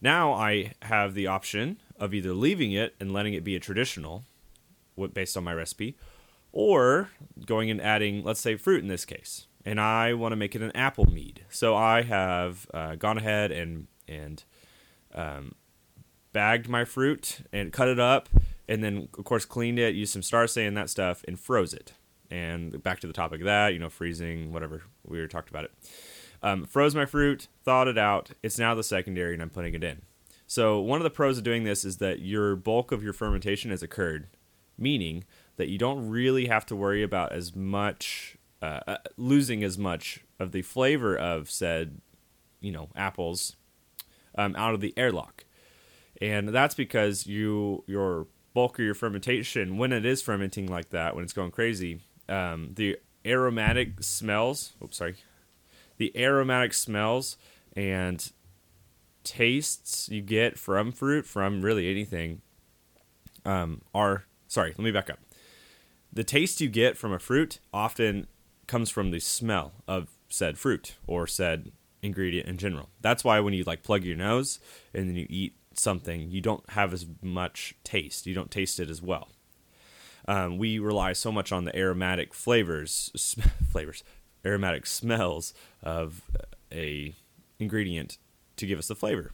Now 0.00 0.32
I 0.32 0.72
have 0.82 1.14
the 1.14 1.26
option 1.26 1.80
of 1.98 2.12
either 2.12 2.32
leaving 2.32 2.72
it 2.72 2.94
and 3.00 3.12
letting 3.12 3.34
it 3.34 3.44
be 3.44 3.56
a 3.56 3.60
traditional, 3.60 4.24
based 5.12 5.36
on 5.36 5.44
my 5.44 5.54
recipe, 5.54 5.96
or 6.52 7.10
going 7.46 7.70
and 7.70 7.80
adding, 7.80 8.22
let's 8.22 8.40
say, 8.40 8.56
fruit 8.56 8.82
in 8.82 8.88
this 8.88 9.04
case. 9.04 9.46
And 9.64 9.80
I 9.80 10.12
want 10.12 10.32
to 10.32 10.36
make 10.36 10.54
it 10.54 10.62
an 10.62 10.72
apple 10.76 11.06
mead. 11.06 11.44
So 11.48 11.74
I 11.74 12.02
have 12.02 12.66
uh, 12.74 12.96
gone 12.96 13.18
ahead 13.18 13.50
and 13.50 13.86
and 14.06 14.44
um, 15.14 15.54
bagged 16.34 16.68
my 16.68 16.84
fruit 16.84 17.38
and 17.50 17.72
cut 17.72 17.88
it 17.88 17.98
up, 17.98 18.28
and 18.68 18.84
then 18.84 19.08
of 19.16 19.24
course 19.24 19.46
cleaned 19.46 19.78
it, 19.78 19.94
used 19.94 20.12
some 20.12 20.22
Star 20.22 20.46
San 20.46 20.66
and 20.66 20.76
that 20.76 20.90
stuff, 20.90 21.24
and 21.26 21.40
froze 21.40 21.72
it. 21.72 21.94
And 22.30 22.82
back 22.82 23.00
to 23.00 23.06
the 23.06 23.14
topic 23.14 23.40
of 23.40 23.46
that, 23.46 23.72
you 23.72 23.78
know, 23.78 23.88
freezing, 23.88 24.52
whatever 24.52 24.82
we 25.06 25.18
were 25.18 25.28
talked 25.28 25.48
about 25.48 25.64
it. 25.64 25.72
Um, 26.42 26.66
froze 26.66 26.94
my 26.94 27.06
fruit, 27.06 27.48
thawed 27.64 27.88
it 27.88 27.96
out. 27.96 28.32
It's 28.42 28.58
now 28.58 28.74
the 28.74 28.82
secondary, 28.82 29.32
and 29.32 29.42
I'm 29.42 29.48
putting 29.48 29.72
it 29.72 29.82
in. 29.82 30.02
So 30.46 30.78
one 30.78 30.98
of 31.00 31.04
the 31.04 31.10
pros 31.10 31.38
of 31.38 31.44
doing 31.44 31.64
this 31.64 31.86
is 31.86 31.96
that 31.98 32.20
your 32.20 32.54
bulk 32.54 32.92
of 32.92 33.02
your 33.02 33.14
fermentation 33.14 33.70
has 33.70 33.82
occurred, 33.82 34.26
meaning 34.76 35.24
that 35.56 35.68
you 35.68 35.78
don't 35.78 36.10
really 36.10 36.46
have 36.46 36.66
to 36.66 36.76
worry 36.76 37.02
about 37.02 37.32
as 37.32 37.56
much 37.56 38.36
uh, 38.60 38.80
uh, 38.86 38.96
losing 39.16 39.62
as 39.62 39.78
much 39.78 40.20
of 40.38 40.52
the 40.52 40.62
flavor 40.62 41.16
of 41.16 41.50
said, 41.50 42.00
you 42.60 42.72
know, 42.72 42.88
apples 42.96 43.56
um, 44.36 44.56
out 44.56 44.74
of 44.74 44.80
the 44.80 44.94
airlock, 44.96 45.43
and 46.24 46.48
that's 46.48 46.74
because 46.74 47.26
you 47.26 47.84
your 47.86 48.26
bulk 48.52 48.78
of 48.78 48.84
your 48.84 48.94
fermentation 48.94 49.78
when 49.78 49.92
it 49.92 50.06
is 50.06 50.22
fermenting 50.22 50.66
like 50.66 50.90
that 50.90 51.14
when 51.14 51.24
it's 51.24 51.32
going 51.32 51.50
crazy, 51.50 52.00
um, 52.28 52.70
the 52.74 52.96
aromatic 53.26 54.02
smells. 54.02 54.74
Oops, 54.82 54.96
sorry 54.96 55.16
the 55.98 56.12
aromatic 56.16 56.74
smells 56.74 57.36
and 57.76 58.32
tastes 59.22 60.08
you 60.08 60.20
get 60.20 60.58
from 60.58 60.92
fruit, 60.92 61.26
from 61.26 61.62
really 61.62 61.90
anything, 61.90 62.42
um, 63.44 63.82
are 63.94 64.24
sorry. 64.48 64.70
Let 64.70 64.84
me 64.84 64.90
back 64.90 65.10
up. 65.10 65.18
The 66.12 66.24
taste 66.24 66.60
you 66.60 66.68
get 66.68 66.96
from 66.96 67.12
a 67.12 67.18
fruit 67.18 67.58
often 67.72 68.26
comes 68.66 68.90
from 68.90 69.10
the 69.10 69.20
smell 69.20 69.72
of 69.88 70.10
said 70.28 70.58
fruit 70.58 70.96
or 71.06 71.26
said 71.26 71.72
ingredient 72.02 72.48
in 72.48 72.58
general. 72.58 72.90
That's 73.00 73.24
why 73.24 73.40
when 73.40 73.54
you 73.54 73.64
like 73.64 73.82
plug 73.82 74.04
your 74.04 74.16
nose 74.16 74.60
and 74.92 75.08
then 75.08 75.16
you 75.16 75.26
eat 75.28 75.54
something, 75.78 76.30
you 76.30 76.40
don't 76.40 76.68
have 76.70 76.92
as 76.92 77.06
much 77.22 77.74
taste. 77.84 78.26
You 78.26 78.34
don't 78.34 78.50
taste 78.50 78.80
it 78.80 78.90
as 78.90 79.02
well. 79.02 79.28
Um, 80.26 80.58
we 80.58 80.78
rely 80.78 81.12
so 81.12 81.30
much 81.30 81.52
on 81.52 81.64
the 81.64 81.76
aromatic 81.76 82.32
flavors, 82.32 83.36
flavors, 83.70 84.02
aromatic 84.44 84.86
smells 84.86 85.52
of 85.82 86.22
a 86.72 87.14
ingredient 87.58 88.18
to 88.56 88.66
give 88.66 88.78
us 88.78 88.88
the 88.88 88.94
flavor. 88.94 89.32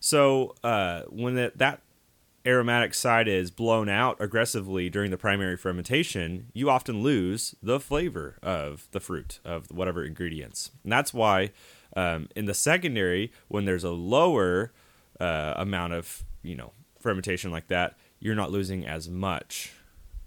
So 0.00 0.54
uh, 0.64 1.02
when 1.02 1.36
that, 1.36 1.58
that 1.58 1.82
aromatic 2.44 2.94
side 2.94 3.28
is 3.28 3.50
blown 3.50 3.88
out 3.88 4.16
aggressively 4.20 4.90
during 4.90 5.10
the 5.10 5.16
primary 5.16 5.56
fermentation, 5.56 6.48
you 6.52 6.68
often 6.68 7.02
lose 7.02 7.54
the 7.62 7.78
flavor 7.78 8.38
of 8.42 8.88
the 8.90 9.00
fruit 9.00 9.38
of 9.44 9.70
whatever 9.70 10.04
ingredients. 10.04 10.72
And 10.82 10.92
that's 10.92 11.14
why 11.14 11.50
um, 11.96 12.28
in 12.34 12.46
the 12.46 12.54
secondary, 12.54 13.32
when 13.48 13.64
there's 13.64 13.84
a 13.84 13.90
lower 13.90 14.72
uh, 15.22 15.54
amount 15.56 15.92
of 15.92 16.24
you 16.42 16.56
know 16.56 16.72
fermentation 16.98 17.50
like 17.50 17.68
that, 17.68 17.96
you're 18.18 18.34
not 18.34 18.50
losing 18.50 18.86
as 18.86 19.08
much 19.08 19.72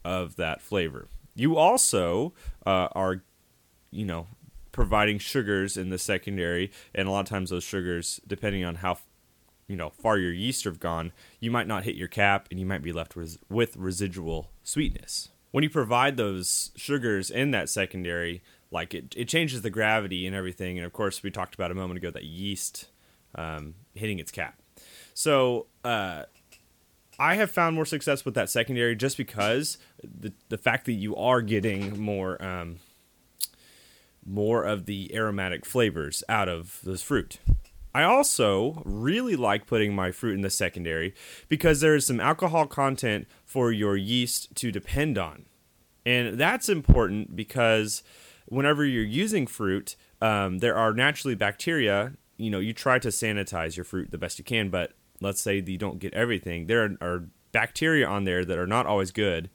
of 0.03 0.35
that 0.37 0.61
flavor. 0.61 1.07
You 1.35 1.57
also 1.57 2.33
uh, 2.65 2.87
are 2.93 3.23
you 3.91 4.05
know 4.05 4.27
providing 4.71 5.17
sugars 5.17 5.77
in 5.77 5.89
the 5.89 5.97
secondary 5.97 6.69
and 6.93 7.07
a 7.07 7.11
lot 7.11 7.21
of 7.21 7.27
times 7.27 7.49
those 7.49 7.63
sugars 7.63 8.19
depending 8.27 8.65
on 8.65 8.75
how 8.75 8.97
you 9.69 9.75
know 9.77 9.89
far 9.89 10.17
your 10.17 10.33
yeast 10.33 10.65
have 10.65 10.81
gone 10.81 11.13
you 11.39 11.49
might 11.49 11.65
not 11.65 11.85
hit 11.85 11.95
your 11.95 12.09
cap 12.09 12.49
and 12.51 12.59
you 12.59 12.65
might 12.65 12.83
be 12.83 12.91
left 12.91 13.15
with, 13.15 13.37
with 13.49 13.77
residual 13.77 14.51
sweetness 14.63 15.29
when 15.51 15.63
you 15.63 15.69
provide 15.69 16.17
those 16.17 16.71
sugars 16.75 17.31
in 17.31 17.51
that 17.51 17.69
secondary 17.69 18.43
like 18.69 18.93
it, 18.93 19.13
it 19.15 19.29
changes 19.29 19.61
the 19.61 19.69
gravity 19.69 20.27
and 20.27 20.35
everything 20.35 20.77
and 20.77 20.85
of 20.85 20.91
course 20.91 21.23
we 21.23 21.31
talked 21.31 21.55
about 21.55 21.71
a 21.71 21.75
moment 21.75 21.97
ago 21.97 22.11
that 22.11 22.25
yeast 22.25 22.89
um, 23.35 23.75
hitting 23.93 24.19
its 24.19 24.29
cap 24.29 24.59
so 25.15 25.65
uh, 25.83 26.23
I 27.17 27.35
have 27.35 27.49
found 27.49 27.75
more 27.75 27.85
success 27.85 28.25
with 28.25 28.35
that 28.35 28.49
secondary 28.49 28.95
just 28.95 29.17
because 29.17 29.79
the 30.03 30.33
the 30.49 30.57
fact 30.57 30.85
that 30.85 30.93
you 30.93 31.15
are 31.15 31.41
getting 31.41 31.99
more 31.99 32.39
um, 32.43 32.77
more 34.25 34.63
of 34.63 34.85
the 34.85 35.15
aromatic 35.15 35.65
flavors 35.65 36.23
out 36.27 36.49
of 36.49 36.79
this 36.83 37.01
fruit. 37.01 37.39
I 37.93 38.03
also 38.03 38.81
really 38.83 39.37
like 39.37 39.67
putting 39.67 39.95
my 39.95 40.11
fruit 40.11 40.35
in 40.35 40.41
the 40.41 40.49
secondary 40.49 41.15
because 41.47 41.79
there 41.79 41.95
is 41.95 42.05
some 42.05 42.19
alcohol 42.19 42.67
content 42.67 43.25
for 43.45 43.71
your 43.71 43.95
yeast 43.95 44.53
to 44.55 44.69
depend 44.69 45.17
on. 45.17 45.45
And 46.05 46.37
that's 46.37 46.67
important 46.67 47.37
because 47.37 48.03
whenever 48.47 48.83
you're 48.83 49.01
using 49.01 49.47
fruit, 49.47 49.95
um, 50.21 50.57
there 50.57 50.75
are 50.75 50.93
naturally 50.93 51.35
bacteria. 51.35 52.13
You 52.35 52.49
know, 52.49 52.59
you 52.59 52.73
try 52.73 52.99
to 52.99 53.07
sanitize 53.07 53.77
your 53.77 53.85
fruit 53.85 54.11
the 54.11 54.17
best 54.17 54.39
you 54.39 54.43
can, 54.43 54.69
but 54.69 54.91
let's 55.21 55.41
say 55.41 55.63
you 55.65 55.77
don't 55.77 55.99
get 55.99 56.13
everything. 56.13 56.67
There 56.67 56.97
are, 57.01 57.27
bacteria 57.51 58.05
on 58.05 58.25
there 58.25 58.43
that 58.43 58.57
are 58.57 58.67
not 58.67 58.85
always 58.85 59.11
good 59.11 59.49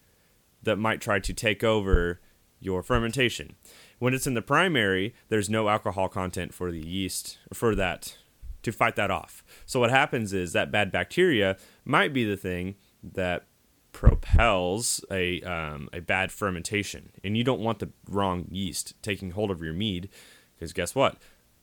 that 0.63 0.77
might 0.77 1.03
try 1.03 1.19
to 1.19 1.35
take 1.35 1.63
over 1.63 2.19
your 2.59 2.83
fermentation. 2.83 3.57
When 3.99 4.15
it's 4.15 4.27
in 4.27 4.33
the 4.33 4.41
primary, 4.41 5.15
there's 5.29 5.51
no 5.51 5.69
alcohol 5.69 6.09
content 6.09 6.55
for 6.55 6.73
the 6.73 6.81
yeast 6.81 7.37
for 7.53 7.75
that 7.75 8.17
to 8.63 8.73
fight 8.73 8.97
that 8.97 9.11
off. 9.11 9.45
So 9.67 9.81
what 9.81 9.91
happens 9.91 10.33
is 10.33 10.53
that 10.55 10.73
bad 10.73 10.91
bacteria 10.91 11.59
might 11.85 12.15
be 12.15 12.25
the 12.25 12.39
thing 12.39 12.77
that 13.03 13.45
propels 13.93 15.05
a 15.11 15.43
um, 15.43 15.91
a 15.93 16.01
bad 16.01 16.33
fermentation, 16.33 17.11
and 17.25 17.37
you 17.37 17.45
don't 17.45 17.61
want 17.61 17.81
the 17.81 17.91
wrong 18.09 18.47
yeast 18.51 18.95
taking 19.03 19.33
hold 19.33 19.51
of 19.51 19.63
your 19.63 19.75
mead, 19.75 20.09
because 20.55 20.73
guess 20.73 20.95
what? 20.95 21.17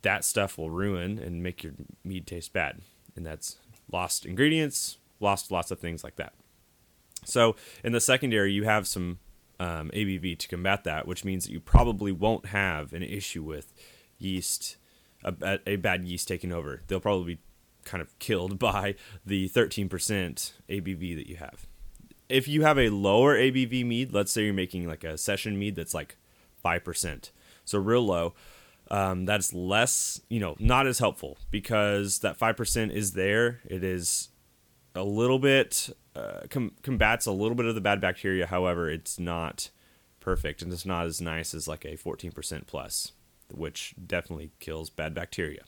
That 0.04 0.24
stuff 0.24 0.58
will 0.58 0.70
ruin 0.70 1.18
and 1.18 1.42
make 1.42 1.64
your 1.64 1.74
mead 2.04 2.28
taste 2.28 2.54
bad, 2.54 2.82
and 3.16 3.26
that's 3.26 3.58
lost 3.92 4.26
ingredients, 4.26 4.98
lost 5.20 5.52
lots 5.52 5.72
of 5.72 5.80
things 5.80 6.04
like 6.04 6.16
that. 6.18 6.34
So 7.26 7.56
in 7.84 7.92
the 7.92 8.00
secondary, 8.00 8.54
you 8.54 8.64
have 8.64 8.88
some 8.88 9.20
um, 9.60 9.90
ABV 9.94 10.38
to 10.40 10.48
combat 10.48 10.84
that, 10.84 11.08
which 11.08 11.26
means 11.26 11.46
that 11.46 11.52
you 11.52 11.60
probably 11.60 12.12
won't 12.12 12.48
have 12.48 12.94
an 12.94 13.04
issue 13.04 13.44
with 13.44 13.74
yeast, 14.18 14.78
a, 15.24 15.60
a 15.66 15.76
bad 15.78 16.06
yeast 16.06 16.28
taking 16.28 16.52
over. 16.52 16.82
They'll 16.88 17.00
probably 17.00 17.36
be 17.36 17.42
kind 17.84 18.02
of 18.02 18.18
killed 18.20 18.60
by 18.60 18.96
the 19.26 19.50
13% 19.50 19.90
ABV 20.70 21.16
that 21.16 21.28
you 21.28 21.38
have. 21.38 21.66
If 22.30 22.48
you 22.48 22.64
have 22.64 22.78
a 22.78 22.90
lower 22.90 23.38
ABV 23.38 23.86
mead, 23.86 24.14
let's 24.14 24.32
say 24.32 24.44
you're 24.44 24.54
making 24.54 24.88
like 24.88 25.04
a 25.04 25.18
session 25.18 25.58
mead 25.58 25.76
that's 25.76 25.94
like 25.94 26.18
5%, 26.64 27.32
so 27.64 27.80
real 27.80 28.06
low, 28.06 28.34
um, 28.90 29.26
that's 29.26 29.54
less, 29.54 30.22
you 30.30 30.40
know, 30.40 30.56
not 30.60 30.88
as 30.88 31.00
helpful 31.00 31.38
because 31.52 32.20
that 32.20 32.38
5% 32.38 32.92
is 32.92 33.14
there. 33.14 33.60
It 33.66 33.84
is 33.84 34.30
a 34.96 35.04
little 35.04 35.40
bit 35.40 35.90
uh, 36.16 36.42
com- 36.50 36.74
combats 36.82 37.26
a 37.26 37.32
little 37.32 37.56
bit 37.56 37.66
of 37.66 37.76
the 37.76 37.82
bad 37.82 38.02
bacteria. 38.02 38.48
However, 38.48 38.90
it's 38.90 39.20
not 39.20 39.70
perfect 40.20 40.62
and 40.62 40.72
it's 40.74 40.86
not 40.86 41.06
as 41.06 41.22
nice 41.22 41.54
as 41.54 41.68
like 41.68 41.86
a 41.86 41.98
14% 41.98 42.68
plus, 42.68 43.12
which 43.54 43.94
definitely 44.06 44.52
kills 44.60 44.90
bad 44.90 45.14
bacteria. 45.14 45.64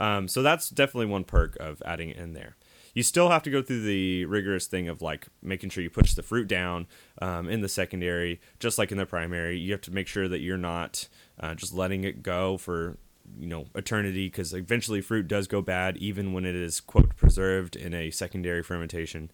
Um, 0.00 0.28
so 0.28 0.42
that's 0.42 0.68
definitely 0.68 1.06
one 1.06 1.24
perk 1.24 1.56
of 1.56 1.82
adding 1.84 2.10
it 2.10 2.16
in 2.16 2.32
there. 2.32 2.56
You 2.98 3.04
still 3.04 3.30
have 3.30 3.44
to 3.44 3.50
go 3.50 3.62
through 3.62 3.82
the 3.82 4.24
rigorous 4.24 4.66
thing 4.66 4.88
of 4.88 5.00
like 5.00 5.28
making 5.40 5.70
sure 5.70 5.84
you 5.84 5.88
push 5.88 6.14
the 6.14 6.22
fruit 6.24 6.48
down 6.48 6.88
um, 7.22 7.48
in 7.48 7.60
the 7.60 7.68
secondary, 7.68 8.40
just 8.58 8.76
like 8.76 8.90
in 8.90 8.98
the 8.98 9.06
primary. 9.06 9.56
You 9.56 9.70
have 9.70 9.82
to 9.82 9.92
make 9.92 10.08
sure 10.08 10.26
that 10.26 10.40
you're 10.40 10.58
not 10.58 11.06
uh, 11.38 11.54
just 11.54 11.72
letting 11.72 12.02
it 12.02 12.24
go 12.24 12.56
for 12.56 12.98
you 13.38 13.46
know 13.46 13.66
eternity 13.76 14.26
because 14.26 14.52
eventually 14.52 15.00
fruit 15.00 15.28
does 15.28 15.46
go 15.46 15.62
bad 15.62 15.96
even 15.98 16.32
when 16.32 16.44
it 16.44 16.56
is 16.56 16.80
quote 16.80 17.14
preserved 17.14 17.76
in 17.76 17.94
a 17.94 18.10
secondary 18.10 18.64
fermentation 18.64 19.30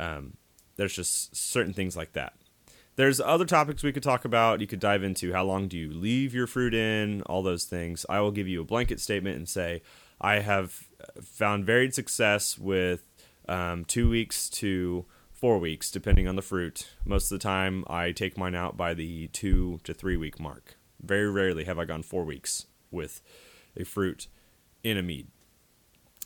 um, 0.00 0.32
there's 0.74 0.94
just 0.94 1.36
certain 1.36 1.72
things 1.72 1.96
like 1.96 2.12
that. 2.14 2.34
There's 2.96 3.20
other 3.20 3.44
topics 3.44 3.84
we 3.84 3.92
could 3.92 4.02
talk 4.02 4.24
about. 4.24 4.60
You 4.60 4.66
could 4.66 4.80
dive 4.80 5.04
into 5.04 5.32
how 5.32 5.44
long 5.44 5.68
do 5.68 5.78
you 5.78 5.92
leave 5.92 6.34
your 6.34 6.48
fruit 6.48 6.74
in, 6.74 7.22
all 7.22 7.44
those 7.44 7.66
things. 7.66 8.04
I 8.08 8.18
will 8.18 8.32
give 8.32 8.48
you 8.48 8.62
a 8.62 8.64
blanket 8.64 9.00
statement 9.00 9.36
and 9.36 9.48
say 9.48 9.82
I 10.20 10.40
have 10.40 10.85
found 11.22 11.64
varied 11.64 11.94
success 11.94 12.58
with 12.58 13.04
um, 13.48 13.84
two 13.84 14.08
weeks 14.08 14.48
to 14.50 15.04
four 15.32 15.58
weeks, 15.58 15.90
depending 15.90 16.26
on 16.26 16.36
the 16.36 16.42
fruit. 16.42 16.90
Most 17.04 17.30
of 17.30 17.38
the 17.38 17.42
time, 17.42 17.84
I 17.88 18.12
take 18.12 18.38
mine 18.38 18.54
out 18.54 18.76
by 18.76 18.94
the 18.94 19.28
two 19.28 19.80
to 19.84 19.94
three 19.94 20.16
week 20.16 20.40
mark. 20.40 20.76
Very 21.00 21.30
rarely 21.30 21.64
have 21.64 21.78
I 21.78 21.84
gone 21.84 22.02
four 22.02 22.24
weeks 22.24 22.66
with 22.90 23.20
a 23.76 23.84
fruit 23.84 24.28
in 24.82 24.96
a 24.96 25.02
mead. 25.02 25.28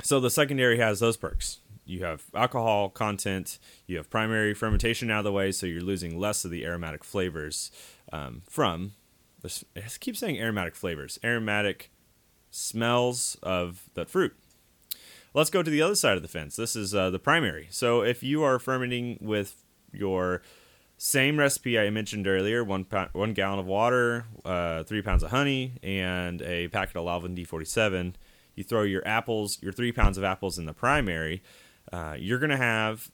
So 0.03 0.21
the 0.21 0.31
secondary 0.31 0.79
has 0.79 1.01
those 1.01 1.17
perks 1.17 1.59
you 1.91 2.05
have 2.05 2.25
alcohol 2.35 2.89
content, 2.89 3.59
you 3.87 3.97
have 3.97 4.09
primary 4.09 4.55
fermentation 4.55 5.11
out 5.11 5.19
of 5.19 5.25
the 5.25 5.33
way, 5.33 5.51
so 5.53 5.67
you're 5.67 5.83
losing 5.83 6.19
less 6.19 6.45
of 6.45 6.51
the 6.51 6.65
aromatic 6.65 7.05
flavors 7.05 7.71
um, 8.13 8.43
from. 8.49 8.93
I 9.45 9.81
keep 9.99 10.17
saying 10.17 10.39
aromatic 10.39 10.77
flavors, 10.77 11.19
aromatic 11.25 11.91
smells 12.51 13.37
of 13.43 13.89
that 13.95 14.09
fruit. 14.09 14.35
Let's 15.33 15.51
go 15.51 15.63
to 15.63 15.71
the 15.71 15.81
other 15.81 15.95
side 15.95 16.17
of 16.17 16.23
the 16.23 16.29
fence. 16.29 16.57
This 16.57 16.75
is 16.75 16.95
uh, 16.95 17.11
the 17.11 17.21
primary. 17.21 17.69
So 17.71 18.03
if 18.03 18.23
you 18.23 18.43
are 18.43 18.59
fermenting 18.59 19.19
with 19.21 19.65
your 19.93 20.43
same 20.99 21.39
recipe 21.39 21.79
I 21.79 21.89
mentioned 21.91 22.27
earlier 22.27 22.65
one 22.65 22.85
pound, 22.85 23.11
one 23.13 23.33
gallon 23.33 23.61
of 23.61 23.67
water, 23.67 24.27
uh, 24.45 24.83
three 24.83 25.03
pounds 25.03 25.23
of 25.23 25.31
honey, 25.31 25.79
and 25.83 26.43
a 26.43 26.69
packet 26.69 26.97
of 26.97 27.05
Lalvin 27.05 27.37
D47. 27.37 28.15
You 28.57 28.65
throw 28.65 28.83
your 28.83 29.07
apples, 29.07 29.59
your 29.63 29.73
three 29.73 29.93
pounds 29.93 30.19
of 30.19 30.25
apples 30.25 30.59
in 30.59 30.67
the 30.67 30.75
primary. 30.75 31.43
Uh, 31.93 32.17
you're 32.19 32.41
going 32.41 32.51
to 32.51 32.57
have 32.57 33.11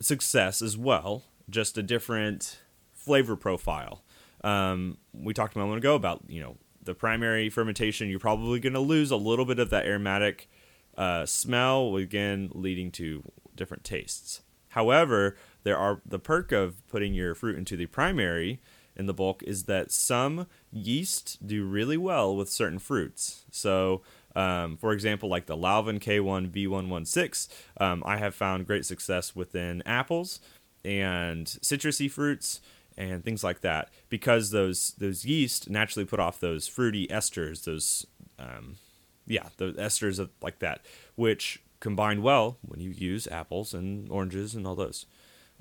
success 0.00 0.60
as 0.60 0.76
well, 0.76 1.22
just 1.48 1.78
a 1.78 1.82
different 1.82 2.60
flavor 2.92 3.36
profile. 3.36 4.02
Um, 4.42 4.98
we 5.12 5.32
talked 5.32 5.54
a 5.54 5.58
moment 5.60 5.78
ago 5.78 5.94
about 5.94 6.24
you 6.28 6.40
know 6.40 6.56
the 6.82 6.94
primary 6.94 7.48
fermentation. 7.48 8.08
You're 8.08 8.18
probably 8.18 8.58
going 8.58 8.72
to 8.72 8.80
lose 8.80 9.12
a 9.12 9.16
little 9.16 9.44
bit 9.44 9.60
of 9.60 9.70
that 9.70 9.86
aromatic 9.86 10.50
uh, 10.96 11.26
smell, 11.26 11.96
again 11.96 12.50
leading 12.52 12.90
to 12.92 13.22
different 13.54 13.84
tastes. 13.84 14.42
However, 14.68 15.36
there 15.64 15.76
are 15.76 16.00
the 16.06 16.18
perk 16.18 16.52
of 16.52 16.86
putting 16.88 17.14
your 17.14 17.34
fruit 17.34 17.58
into 17.58 17.76
the 17.76 17.86
primary 17.86 18.60
in 18.94 19.06
the 19.06 19.14
bulk 19.14 19.42
is 19.44 19.64
that 19.64 19.90
some 19.90 20.46
yeast 20.70 21.46
do 21.46 21.64
really 21.64 21.96
well 21.96 22.36
with 22.36 22.50
certain 22.50 22.78
fruits. 22.78 23.44
So 23.50 24.02
um, 24.34 24.76
for 24.76 24.92
example, 24.92 25.28
like 25.28 25.46
the 25.46 25.56
Lalvin 25.56 26.00
K1 26.00 26.50
V116, 26.50 27.48
um, 27.80 28.02
I 28.06 28.16
have 28.16 28.34
found 28.34 28.66
great 28.66 28.86
success 28.86 29.36
within 29.36 29.82
apples 29.84 30.40
and 30.84 31.46
citrusy 31.46 32.10
fruits 32.10 32.60
and 32.96 33.24
things 33.24 33.44
like 33.44 33.60
that 33.60 33.90
because 34.08 34.50
those 34.50 34.94
those 34.98 35.24
yeast 35.24 35.70
naturally 35.70 36.04
put 36.04 36.20
off 36.20 36.40
those 36.40 36.66
fruity 36.66 37.06
esters, 37.08 37.64
those 37.64 38.06
um, 38.38 38.76
yeah, 39.26 39.48
the 39.56 39.72
esters 39.72 40.18
of, 40.18 40.30
like 40.40 40.58
that, 40.60 40.84
which 41.14 41.62
combine 41.80 42.22
well 42.22 42.58
when 42.62 42.80
you 42.80 42.90
use 42.90 43.26
apples 43.26 43.74
and 43.74 44.10
oranges 44.10 44.54
and 44.54 44.66
all 44.66 44.76
those. 44.76 45.06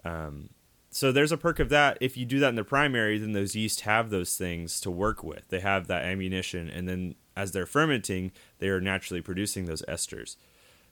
Um, 0.06 0.50
so 0.89 1.12
there's 1.12 1.32
a 1.32 1.38
perk 1.38 1.60
of 1.60 1.70
that. 1.70 1.98
If 2.01 2.18
you 2.18 2.25
do 2.25 2.39
that 2.39 2.50
in 2.50 2.56
the 2.56 2.63
primary, 2.63 3.18
then 3.18 3.32
those 3.32 3.56
yeast 3.56 3.82
have 3.82 4.10
those 4.10 4.36
things 4.36 4.82
to 4.82 4.91
work 4.91 5.24
with. 5.24 5.48
They 5.48 5.62
have 5.62 5.88
that 5.88 6.03
ammunition, 6.03 6.70
and 6.70 6.88
then 6.88 7.15
as 7.36 7.53
they're 7.53 7.65
fermenting, 7.65 8.32
they 8.60 8.68
are 8.68 8.82
naturally 8.82 9.22
producing 9.22 9.65
those 9.65 9.82
esters. 9.84 10.36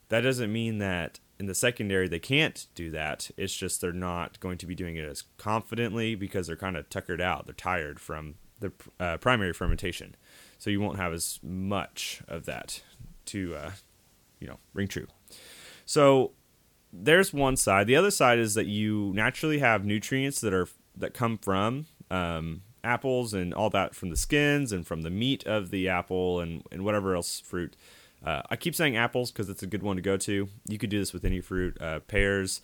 That 0.08 0.22
doesn't 0.22 0.52
mean 0.52 0.78
that 0.78 1.20
in 1.38 1.46
the 1.46 1.54
secondary 1.54 2.08
they 2.08 2.18
can't 2.18 2.66
do 2.74 2.90
that. 2.90 3.30
It's 3.36 3.54
just 3.54 3.80
they're 3.80 3.92
not 3.92 4.40
going 4.40 4.58
to 4.58 4.66
be 4.66 4.74
doing 4.74 4.96
it 4.96 5.08
as 5.08 5.24
confidently 5.38 6.14
because 6.14 6.46
they're 6.46 6.56
kind 6.56 6.76
of 6.76 6.88
tuckered 6.90 7.20
out. 7.20 7.46
They're 7.46 7.54
tired 7.54 8.00
from 8.00 8.34
the 8.58 8.72
uh, 8.98 9.18
primary 9.18 9.52
fermentation, 9.52 10.16
so 10.60 10.68
you 10.68 10.78
won't 10.78 10.98
have 10.98 11.12
as 11.14 11.40
much 11.42 12.22
of 12.28 12.44
that 12.44 12.82
to, 13.24 13.54
uh, 13.54 13.70
you 14.38 14.46
know, 14.46 14.58
ring 14.74 14.86
true. 14.86 15.06
So 15.86 16.32
there's 16.92 17.32
one 17.32 17.56
side. 17.56 17.86
The 17.86 17.96
other 17.96 18.10
side 18.10 18.38
is 18.38 18.54
that 18.54 18.66
you 18.66 19.10
naturally 19.14 19.58
have 19.58 19.86
nutrients 19.86 20.40
that 20.42 20.52
are 20.52 20.68
that 20.94 21.14
come 21.14 21.38
from 21.38 21.86
um, 22.10 22.60
apples 22.84 23.32
and 23.32 23.54
all 23.54 23.70
that 23.70 23.94
from 23.94 24.10
the 24.10 24.16
skins 24.16 24.70
and 24.70 24.86
from 24.86 25.00
the 25.00 25.08
meat 25.08 25.46
of 25.46 25.70
the 25.70 25.88
apple 25.88 26.40
and, 26.40 26.62
and 26.70 26.84
whatever 26.84 27.14
else 27.14 27.40
fruit. 27.40 27.74
Uh, 28.22 28.42
I 28.50 28.56
keep 28.56 28.74
saying 28.74 28.98
apples 28.98 29.30
because 29.30 29.48
it's 29.48 29.62
a 29.62 29.66
good 29.66 29.82
one 29.82 29.96
to 29.96 30.02
go 30.02 30.18
to. 30.18 30.48
You 30.68 30.78
could 30.78 30.90
do 30.90 30.98
this 30.98 31.14
with 31.14 31.24
any 31.24 31.40
fruit. 31.40 31.80
Uh, 31.80 32.00
pears. 32.00 32.60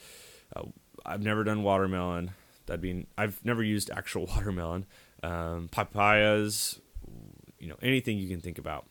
Uh, 0.55 0.65
I've 1.07 1.23
never 1.23 1.45
done 1.45 1.63
watermelon. 1.63 2.33
That'd 2.67 2.83
be. 2.83 3.07
I've 3.17 3.43
never 3.43 3.63
used 3.63 3.91
actual 3.91 4.27
watermelon. 4.37 4.85
Um, 5.23 5.69
papayas. 5.71 6.79
You 7.67 7.73
know 7.73 7.79
anything 7.83 8.17
you 8.17 8.29
can 8.29 8.41
think 8.41 8.59
about. 8.59 8.87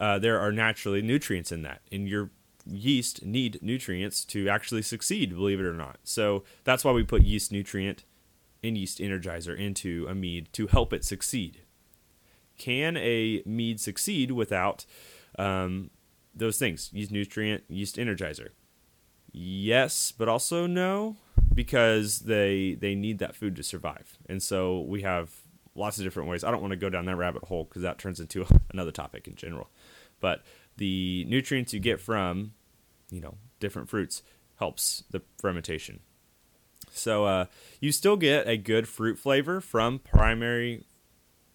Uh, 0.00 0.18
there 0.18 0.40
are 0.40 0.50
naturally 0.50 1.00
nutrients 1.02 1.52
in 1.52 1.62
that, 1.62 1.82
and 1.92 2.08
your 2.08 2.30
yeast 2.68 3.24
need 3.24 3.60
nutrients 3.62 4.24
to 4.24 4.48
actually 4.48 4.82
succeed. 4.82 5.36
Believe 5.36 5.60
it 5.60 5.64
or 5.64 5.72
not. 5.72 5.98
So 6.02 6.42
that's 6.64 6.84
why 6.84 6.90
we 6.90 7.04
put 7.04 7.22
yeast 7.22 7.52
nutrient 7.52 8.02
and 8.64 8.76
yeast 8.76 8.98
energizer 8.98 9.56
into 9.56 10.04
a 10.08 10.16
mead 10.16 10.48
to 10.54 10.66
help 10.66 10.92
it 10.92 11.04
succeed. 11.04 11.60
Can 12.58 12.96
a 12.96 13.44
mead 13.46 13.80
succeed 13.80 14.32
without 14.32 14.84
um, 15.38 15.90
those 16.34 16.58
things? 16.58 16.90
Yeast 16.92 17.12
nutrient, 17.12 17.62
yeast 17.68 17.98
energizer. 17.98 18.48
Yes, 19.30 20.10
but 20.10 20.28
also 20.28 20.66
no, 20.66 21.18
because 21.54 22.20
they 22.20 22.76
they 22.80 22.96
need 22.96 23.20
that 23.20 23.36
food 23.36 23.54
to 23.54 23.62
survive, 23.62 24.18
and 24.28 24.42
so 24.42 24.80
we 24.80 25.02
have 25.02 25.30
lots 25.76 25.98
of 25.98 26.04
different 26.04 26.28
ways. 26.28 26.44
I 26.44 26.50
don't 26.50 26.60
want 26.60 26.72
to 26.72 26.76
go 26.76 26.90
down 26.90 27.04
that 27.06 27.16
rabbit 27.16 27.44
hole 27.44 27.64
because 27.64 27.82
that 27.82 27.98
turns 27.98 28.20
into 28.20 28.46
another 28.72 28.92
topic 28.92 29.28
in 29.28 29.34
general. 29.34 29.68
But 30.20 30.42
the 30.76 31.24
nutrients 31.28 31.72
you 31.72 31.80
get 31.80 32.00
from, 32.00 32.52
you 33.10 33.20
know, 33.20 33.34
different 33.60 33.88
fruits 33.88 34.22
helps 34.58 35.04
the 35.10 35.22
fermentation. 35.38 36.00
So 36.90 37.26
uh, 37.26 37.46
you 37.80 37.92
still 37.92 38.16
get 38.16 38.48
a 38.48 38.56
good 38.56 38.88
fruit 38.88 39.18
flavor 39.18 39.60
from 39.60 39.98
primary 39.98 40.84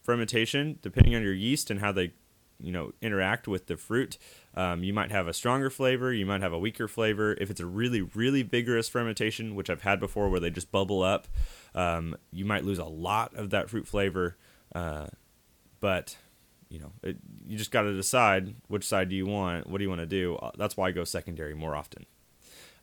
fermentation, 0.04 0.80
depending 0.82 1.16
on 1.16 1.24
your 1.24 1.34
yeast 1.34 1.72
and 1.72 1.80
how 1.80 1.92
they, 1.92 2.14
you 2.60 2.72
know, 2.72 2.94
interact 3.02 3.48
with 3.48 3.68
the 3.68 3.78
fruit. 3.78 4.18
Um, 4.56 4.84
you 4.84 4.94
might 4.94 5.12
have 5.12 5.28
a 5.28 5.34
stronger 5.34 5.70
flavor. 5.70 6.14
You 6.14 6.26
might 6.26 6.42
have 6.42 6.54
a 6.54 6.60
weaker 6.60 6.88
flavor. 6.88 7.36
If 7.40 7.50
it's 7.50 7.60
a 7.60 7.66
really, 7.66 8.02
really 8.02 8.44
vigorous 8.44 8.90
fermentation, 8.90 9.56
which 9.56 9.70
I've 9.70 9.82
had 9.82 10.00
before, 10.00 10.30
where 10.30 10.40
they 10.40 10.50
just 10.50 10.72
bubble 10.72 11.02
up, 11.02 11.28
um, 11.76 12.16
you 12.32 12.46
might 12.46 12.66
lose 12.66 12.80
a 12.80 12.86
lot 12.86 13.36
of 13.36 13.50
that 13.52 13.70
fruit 13.70 13.88
flavor. 13.88 14.38
Uh, 14.74 15.08
but 15.80 16.18
you 16.70 16.80
know, 16.80 16.94
it, 17.04 17.18
you 17.46 17.58
just 17.58 17.72
got 17.72 17.82
to 17.82 17.94
decide 17.94 18.56
which 18.68 18.88
side 18.88 19.10
do 19.10 19.16
you 19.16 19.26
want. 19.26 19.68
What 19.68 19.80
do 19.80 19.84
you 19.84 19.90
want 19.90 20.02
to 20.02 20.08
do? 20.08 20.36
Uh, 20.36 20.52
that's 20.58 20.78
why 20.78 20.88
I 20.88 20.92
go 20.92 21.04
secondary 21.04 21.54
more 21.54 21.76
often. 21.76 22.06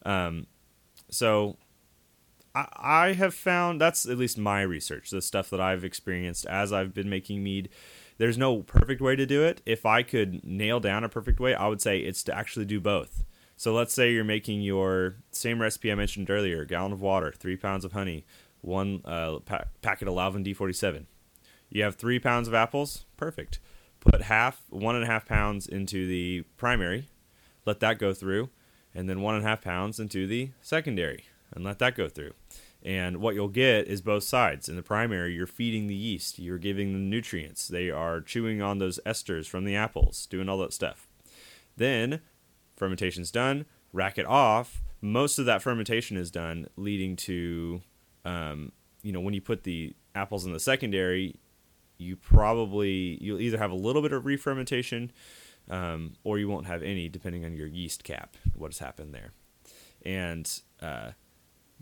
Um, 0.04 0.46
so 1.10 1.56
I, 2.54 3.12
have 3.14 3.34
found 3.34 3.80
that's 3.80 4.06
at 4.06 4.18
least 4.18 4.36
my 4.38 4.62
research, 4.62 5.10
the 5.10 5.22
stuff 5.22 5.50
that 5.50 5.60
I've 5.60 5.84
experienced 5.84 6.46
as 6.46 6.72
I've 6.72 6.94
been 6.94 7.08
making 7.08 7.42
mead. 7.42 7.68
There's 8.18 8.36
no 8.36 8.62
perfect 8.62 9.00
way 9.00 9.16
to 9.16 9.26
do 9.26 9.44
it. 9.44 9.62
If 9.64 9.86
I 9.86 10.02
could 10.02 10.44
nail 10.44 10.80
down 10.80 11.04
a 11.04 11.08
perfect 11.08 11.40
way, 11.40 11.54
I 11.54 11.68
would 11.68 11.80
say 11.80 12.00
it's 12.00 12.22
to 12.24 12.36
actually 12.36 12.64
do 12.64 12.80
both. 12.80 13.22
So 13.56 13.72
let's 13.72 13.94
say 13.94 14.12
you're 14.12 14.24
making 14.24 14.62
your 14.62 15.16
same 15.30 15.60
recipe 15.60 15.90
I 15.90 15.94
mentioned 15.94 16.30
earlier: 16.30 16.64
gallon 16.64 16.92
of 16.92 17.00
water, 17.00 17.32
three 17.32 17.56
pounds 17.56 17.84
of 17.84 17.92
honey, 17.92 18.26
one 18.60 19.02
uh, 19.04 19.38
pa- 19.40 19.64
packet 19.82 20.08
of 20.08 20.14
Lalvin 20.14 20.44
D47. 20.44 21.06
You 21.70 21.82
have 21.82 21.96
three 21.96 22.18
pounds 22.18 22.48
of 22.48 22.54
apples. 22.54 23.04
Perfect. 23.16 23.60
Put 24.00 24.22
half, 24.22 24.62
one 24.70 24.94
and 24.94 25.04
a 25.04 25.08
half 25.08 25.26
pounds 25.26 25.66
into 25.66 26.06
the 26.06 26.44
primary. 26.56 27.08
Let 27.66 27.80
that 27.80 27.98
go 27.98 28.14
through, 28.14 28.48
and 28.94 29.08
then 29.08 29.20
one 29.20 29.34
and 29.34 29.44
a 29.44 29.48
half 29.48 29.60
pounds 29.60 30.00
into 30.00 30.26
the 30.26 30.50
secondary 30.62 31.24
and 31.52 31.64
let 31.64 31.78
that 31.80 31.94
go 31.94 32.08
through. 32.08 32.32
And 32.82 33.18
what 33.18 33.34
you'll 33.34 33.48
get 33.48 33.88
is 33.88 34.00
both 34.00 34.22
sides. 34.22 34.68
In 34.68 34.76
the 34.76 34.82
primary, 34.82 35.34
you're 35.34 35.46
feeding 35.46 35.88
the 35.88 35.94
yeast, 35.94 36.38
you're 36.38 36.58
giving 36.58 36.92
them 36.92 37.10
nutrients. 37.10 37.66
They 37.66 37.90
are 37.90 38.20
chewing 38.20 38.62
on 38.62 38.78
those 38.78 39.00
esters 39.04 39.46
from 39.46 39.64
the 39.64 39.74
apples, 39.74 40.26
doing 40.26 40.48
all 40.48 40.58
that 40.58 40.72
stuff. 40.72 41.08
Then, 41.76 42.20
fermentation's 42.76 43.30
done, 43.30 43.66
rack 43.92 44.18
it 44.18 44.26
off. 44.26 44.82
Most 45.00 45.38
of 45.38 45.46
that 45.46 45.62
fermentation 45.62 46.16
is 46.16 46.30
done, 46.30 46.68
leading 46.76 47.16
to, 47.16 47.82
um, 48.24 48.72
you 49.02 49.12
know, 49.12 49.20
when 49.20 49.34
you 49.34 49.40
put 49.40 49.64
the 49.64 49.94
apples 50.14 50.44
in 50.44 50.52
the 50.52 50.60
secondary, 50.60 51.36
you 51.98 52.16
probably, 52.16 53.18
you'll 53.20 53.40
either 53.40 53.58
have 53.58 53.70
a 53.70 53.76
little 53.76 54.02
bit 54.02 54.12
of 54.12 54.26
re-fermentation 54.26 55.12
um, 55.70 56.14
or 56.24 56.38
you 56.38 56.48
won't 56.48 56.66
have 56.66 56.82
any, 56.82 57.08
depending 57.08 57.44
on 57.44 57.54
your 57.54 57.66
yeast 57.66 58.04
cap, 58.04 58.36
what 58.54 58.72
has 58.72 58.78
happened 58.78 59.14
there. 59.14 59.32
And, 60.04 60.60
uh, 60.80 61.10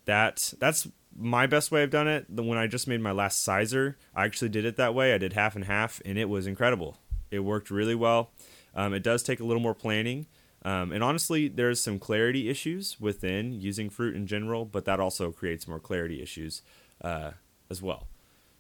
that 0.07 0.55
that's 0.61 0.88
my 1.18 1.46
best 1.46 1.70
way 1.70 1.83
I've 1.83 1.90
done 1.90 2.09
it. 2.09 2.27
When 2.31 2.59
I 2.59 2.66
just 2.66 2.87
made 2.87 3.01
my 3.01 3.11
last 3.11 3.46
cyser, 3.46 3.96
I 4.14 4.25
actually 4.25 4.51
did 4.51 4.64
it 4.64 4.77
that 4.77 4.94
way. 4.94 5.12
I 5.12 5.18
did 5.18 5.33
half 5.33 5.57
and 5.57 5.64
half, 5.64 6.01
and 6.05 6.16
it 6.16 6.29
was 6.29 6.46
incredible. 6.46 6.99
It 7.31 7.40
worked 7.40 7.70
really 7.70 7.94
well. 7.94 8.31
Um, 8.75 8.94
it 8.94 9.03
does 9.03 9.22
take 9.22 9.40
a 9.40 9.44
little 9.44 9.62
more 9.62 9.75
planning 9.75 10.27
Um, 10.66 10.90
and 10.90 11.05
honestly, 11.05 11.46
there's 11.46 11.81
some 11.81 12.00
clarity 12.00 12.48
issues 12.48 13.00
within 13.00 13.52
using 13.52 13.88
fruit 13.88 14.16
in 14.16 14.26
general, 14.26 14.64
but 14.64 14.85
that 14.87 14.98
also 14.98 15.31
creates 15.31 15.68
more 15.68 15.79
clarity 15.79 16.20
issues 16.20 16.61
uh, 17.02 17.31
as 17.70 17.81
well. 17.81 18.09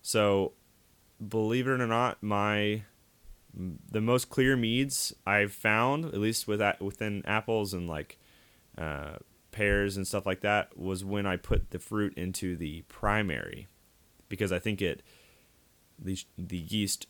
So, 0.02 0.52
believe 1.26 1.66
it 1.66 1.80
or 1.80 1.86
not, 1.86 2.22
my 2.22 2.82
the 3.90 4.00
most 4.00 4.30
clear 4.30 4.56
meads 4.56 5.14
I've 5.26 5.52
found, 5.52 6.04
at 6.04 6.20
least 6.20 6.46
with 6.46 6.62
within 6.80 7.26
apples 7.26 7.74
and 7.74 7.88
like 7.88 8.20
uh, 8.78 9.16
pears 9.50 9.96
and 9.96 10.06
stuff 10.06 10.26
like 10.26 10.42
that, 10.42 10.78
was 10.78 11.04
when 11.04 11.26
I 11.26 11.36
put 11.36 11.72
the 11.72 11.80
fruit 11.80 12.14
into 12.16 12.56
the 12.56 12.82
primary, 12.82 13.66
because 14.28 14.52
I 14.52 14.60
think 14.60 14.80
it 14.80 15.02
the 15.98 16.16
the 16.38 16.58
yeast 16.58 17.08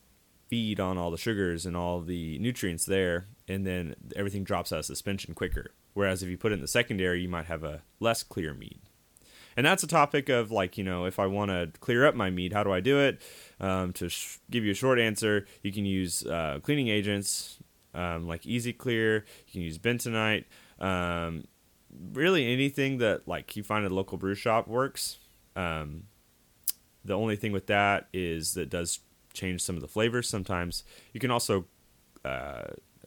feed 0.48 0.80
on 0.80 0.96
all 0.96 1.10
the 1.10 1.18
sugars 1.18 1.66
and 1.66 1.76
all 1.76 2.00
the 2.00 2.38
nutrients 2.38 2.86
there, 2.86 3.26
and 3.48 3.66
then 3.66 3.94
everything 4.14 4.44
drops 4.44 4.72
out 4.72 4.80
of 4.80 4.84
suspension 4.84 5.34
quicker. 5.34 5.72
Whereas 5.94 6.22
if 6.22 6.28
you 6.28 6.36
put 6.36 6.52
it 6.52 6.56
in 6.56 6.60
the 6.60 6.68
secondary, 6.68 7.22
you 7.22 7.28
might 7.28 7.46
have 7.46 7.64
a 7.64 7.82
less 8.00 8.22
clear 8.22 8.54
mead. 8.54 8.80
And 9.56 9.64
that's 9.64 9.82
a 9.82 9.86
topic 9.86 10.28
of 10.28 10.50
like, 10.50 10.76
you 10.76 10.84
know, 10.84 11.06
if 11.06 11.18
I 11.18 11.26
want 11.26 11.50
to 11.50 11.70
clear 11.80 12.06
up 12.06 12.14
my 12.14 12.28
mead, 12.28 12.52
how 12.52 12.62
do 12.62 12.72
I 12.72 12.80
do 12.80 12.98
it? 12.98 13.22
Um, 13.58 13.92
to 13.94 14.10
sh- 14.10 14.38
give 14.50 14.64
you 14.64 14.72
a 14.72 14.74
short 14.74 14.98
answer, 14.98 15.46
you 15.62 15.72
can 15.72 15.86
use 15.86 16.26
uh, 16.26 16.58
cleaning 16.62 16.88
agents 16.88 17.58
um, 17.94 18.28
like 18.28 18.44
Easy 18.46 18.72
Clear, 18.74 19.24
you 19.46 19.52
can 19.52 19.62
use 19.62 19.78
bentonite. 19.78 20.44
Um, 20.78 21.44
really 22.12 22.52
anything 22.52 22.98
that 22.98 23.26
like 23.26 23.56
you 23.56 23.62
find 23.62 23.84
at 23.84 23.90
a 23.90 23.94
local 23.94 24.18
brew 24.18 24.34
shop 24.34 24.68
works. 24.68 25.18
Um, 25.56 26.04
the 27.04 27.14
only 27.14 27.36
thing 27.36 27.52
with 27.52 27.66
that 27.68 28.08
is 28.12 28.54
that 28.54 28.68
does 28.68 29.00
change 29.32 29.62
some 29.62 29.76
of 29.76 29.82
the 29.82 29.88
flavors 29.88 30.28
sometimes. 30.28 30.84
You 31.12 31.20
can 31.20 31.30
also, 31.30 31.64
uh, 32.24 32.64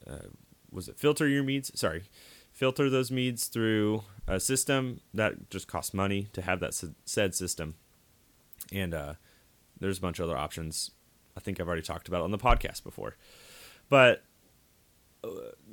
uh, 0.09 0.27
was 0.71 0.87
it 0.87 0.97
filter 0.97 1.27
your 1.27 1.43
meads? 1.43 1.71
Sorry, 1.79 2.03
filter 2.51 2.89
those 2.89 3.11
meads 3.11 3.47
through 3.47 4.03
a 4.27 4.39
system 4.39 5.01
that 5.13 5.49
just 5.49 5.67
costs 5.67 5.93
money 5.93 6.29
to 6.33 6.41
have 6.41 6.59
that 6.59 6.73
said 7.05 7.35
system. 7.35 7.75
And 8.71 8.93
uh, 8.93 9.13
there's 9.79 9.97
a 9.97 10.01
bunch 10.01 10.19
of 10.19 10.29
other 10.29 10.37
options. 10.37 10.91
I 11.35 11.39
think 11.39 11.59
I've 11.59 11.67
already 11.67 11.81
talked 11.81 12.07
about 12.07 12.21
on 12.21 12.31
the 12.31 12.37
podcast 12.37 12.83
before. 12.83 13.15
But 13.89 14.23
uh, 15.23 15.29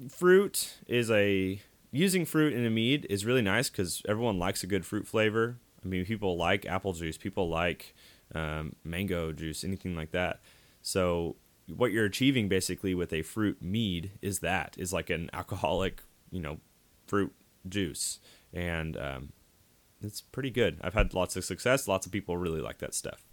fruit 0.08 0.78
is 0.86 1.10
a 1.10 1.60
using 1.92 2.24
fruit 2.24 2.52
in 2.52 2.64
a 2.64 2.70
mead 2.70 3.06
is 3.08 3.24
really 3.24 3.42
nice 3.42 3.70
because 3.70 4.02
everyone 4.08 4.38
likes 4.38 4.62
a 4.62 4.66
good 4.66 4.84
fruit 4.84 5.06
flavor. 5.06 5.58
I 5.84 5.88
mean, 5.88 6.04
people 6.04 6.36
like 6.36 6.66
apple 6.66 6.92
juice, 6.92 7.16
people 7.16 7.48
like 7.48 7.94
um, 8.34 8.74
mango 8.84 9.32
juice, 9.32 9.64
anything 9.64 9.94
like 9.94 10.12
that. 10.12 10.40
So 10.82 11.36
what 11.74 11.92
you're 11.92 12.04
achieving 12.04 12.48
basically 12.48 12.94
with 12.94 13.12
a 13.12 13.22
fruit 13.22 13.60
mead 13.60 14.12
is 14.22 14.40
that 14.40 14.74
is 14.78 14.92
like 14.92 15.10
an 15.10 15.30
alcoholic, 15.32 16.02
you 16.30 16.40
know, 16.40 16.58
fruit 17.06 17.32
juice, 17.68 18.20
and 18.52 18.96
um, 18.96 19.32
it's 20.00 20.20
pretty 20.20 20.50
good. 20.50 20.78
I've 20.82 20.94
had 20.94 21.14
lots 21.14 21.36
of 21.36 21.44
success. 21.44 21.88
Lots 21.88 22.06
of 22.06 22.12
people 22.12 22.36
really 22.36 22.60
like 22.60 22.78
that 22.78 22.94
stuff. 22.94 23.24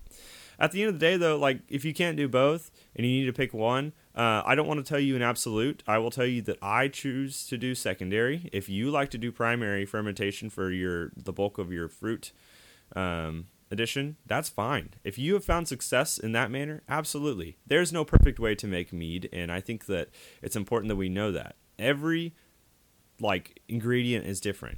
At 0.60 0.72
the 0.72 0.84
end 0.84 0.90
of 0.90 1.00
the 1.00 1.06
day, 1.06 1.18
though, 1.18 1.38
like 1.38 1.62
if 1.68 1.84
you 1.84 1.94
can't 1.94 2.16
do 2.16 2.28
both 2.28 2.72
and 2.96 3.06
you 3.06 3.12
need 3.12 3.26
to 3.26 3.34
pick 3.34 3.54
one, 3.54 3.94
uh, 4.16 4.44
I 4.46 4.56
don't 4.56 4.68
want 4.68 4.84
to 4.84 4.88
tell 4.88 5.00
you 5.00 5.16
an 5.16 5.22
absolute. 5.22 5.84
I 5.88 5.98
will 5.98 6.12
tell 6.12 6.26
you 6.26 6.42
that 6.44 6.58
I 6.62 6.88
choose 6.88 7.48
to 7.48 7.58
do 7.58 7.74
secondary. 7.74 8.50
If 8.54 8.70
you 8.70 8.92
like 8.92 9.10
to 9.12 9.18
do 9.18 9.32
primary 9.32 9.86
fermentation 9.86 10.50
for 10.50 10.72
your 10.72 11.12
the 11.18 11.34
bulk 11.34 11.58
of 11.58 11.72
your 11.72 11.90
fruit 11.90 12.32
um, 12.96 13.48
edition, 13.72 14.18
that's 14.26 14.50
fine. 14.50 14.90
If 15.04 15.18
you 15.18 15.34
have 15.34 15.46
found 15.46 15.68
success 15.68 16.18
in 16.18 16.32
that 16.34 16.52
manner, 16.52 16.84
absolutely. 16.88 17.58
There's 17.66 17.94
no 17.94 18.06
perfect 18.06 18.40
way 18.40 18.56
to 18.56 18.68
make 18.68 18.94
mead, 18.94 19.30
and 19.34 19.52
I 19.52 19.60
think 19.60 19.86
that 19.88 20.10
it's 20.42 20.56
important 20.56 20.90
that 20.90 20.96
we 20.96 21.10
know 21.10 21.32
that. 21.32 21.56
Every 21.80 22.34
like 23.20 23.60
ingredient 23.68 24.26
is 24.26 24.40
different. 24.42 24.78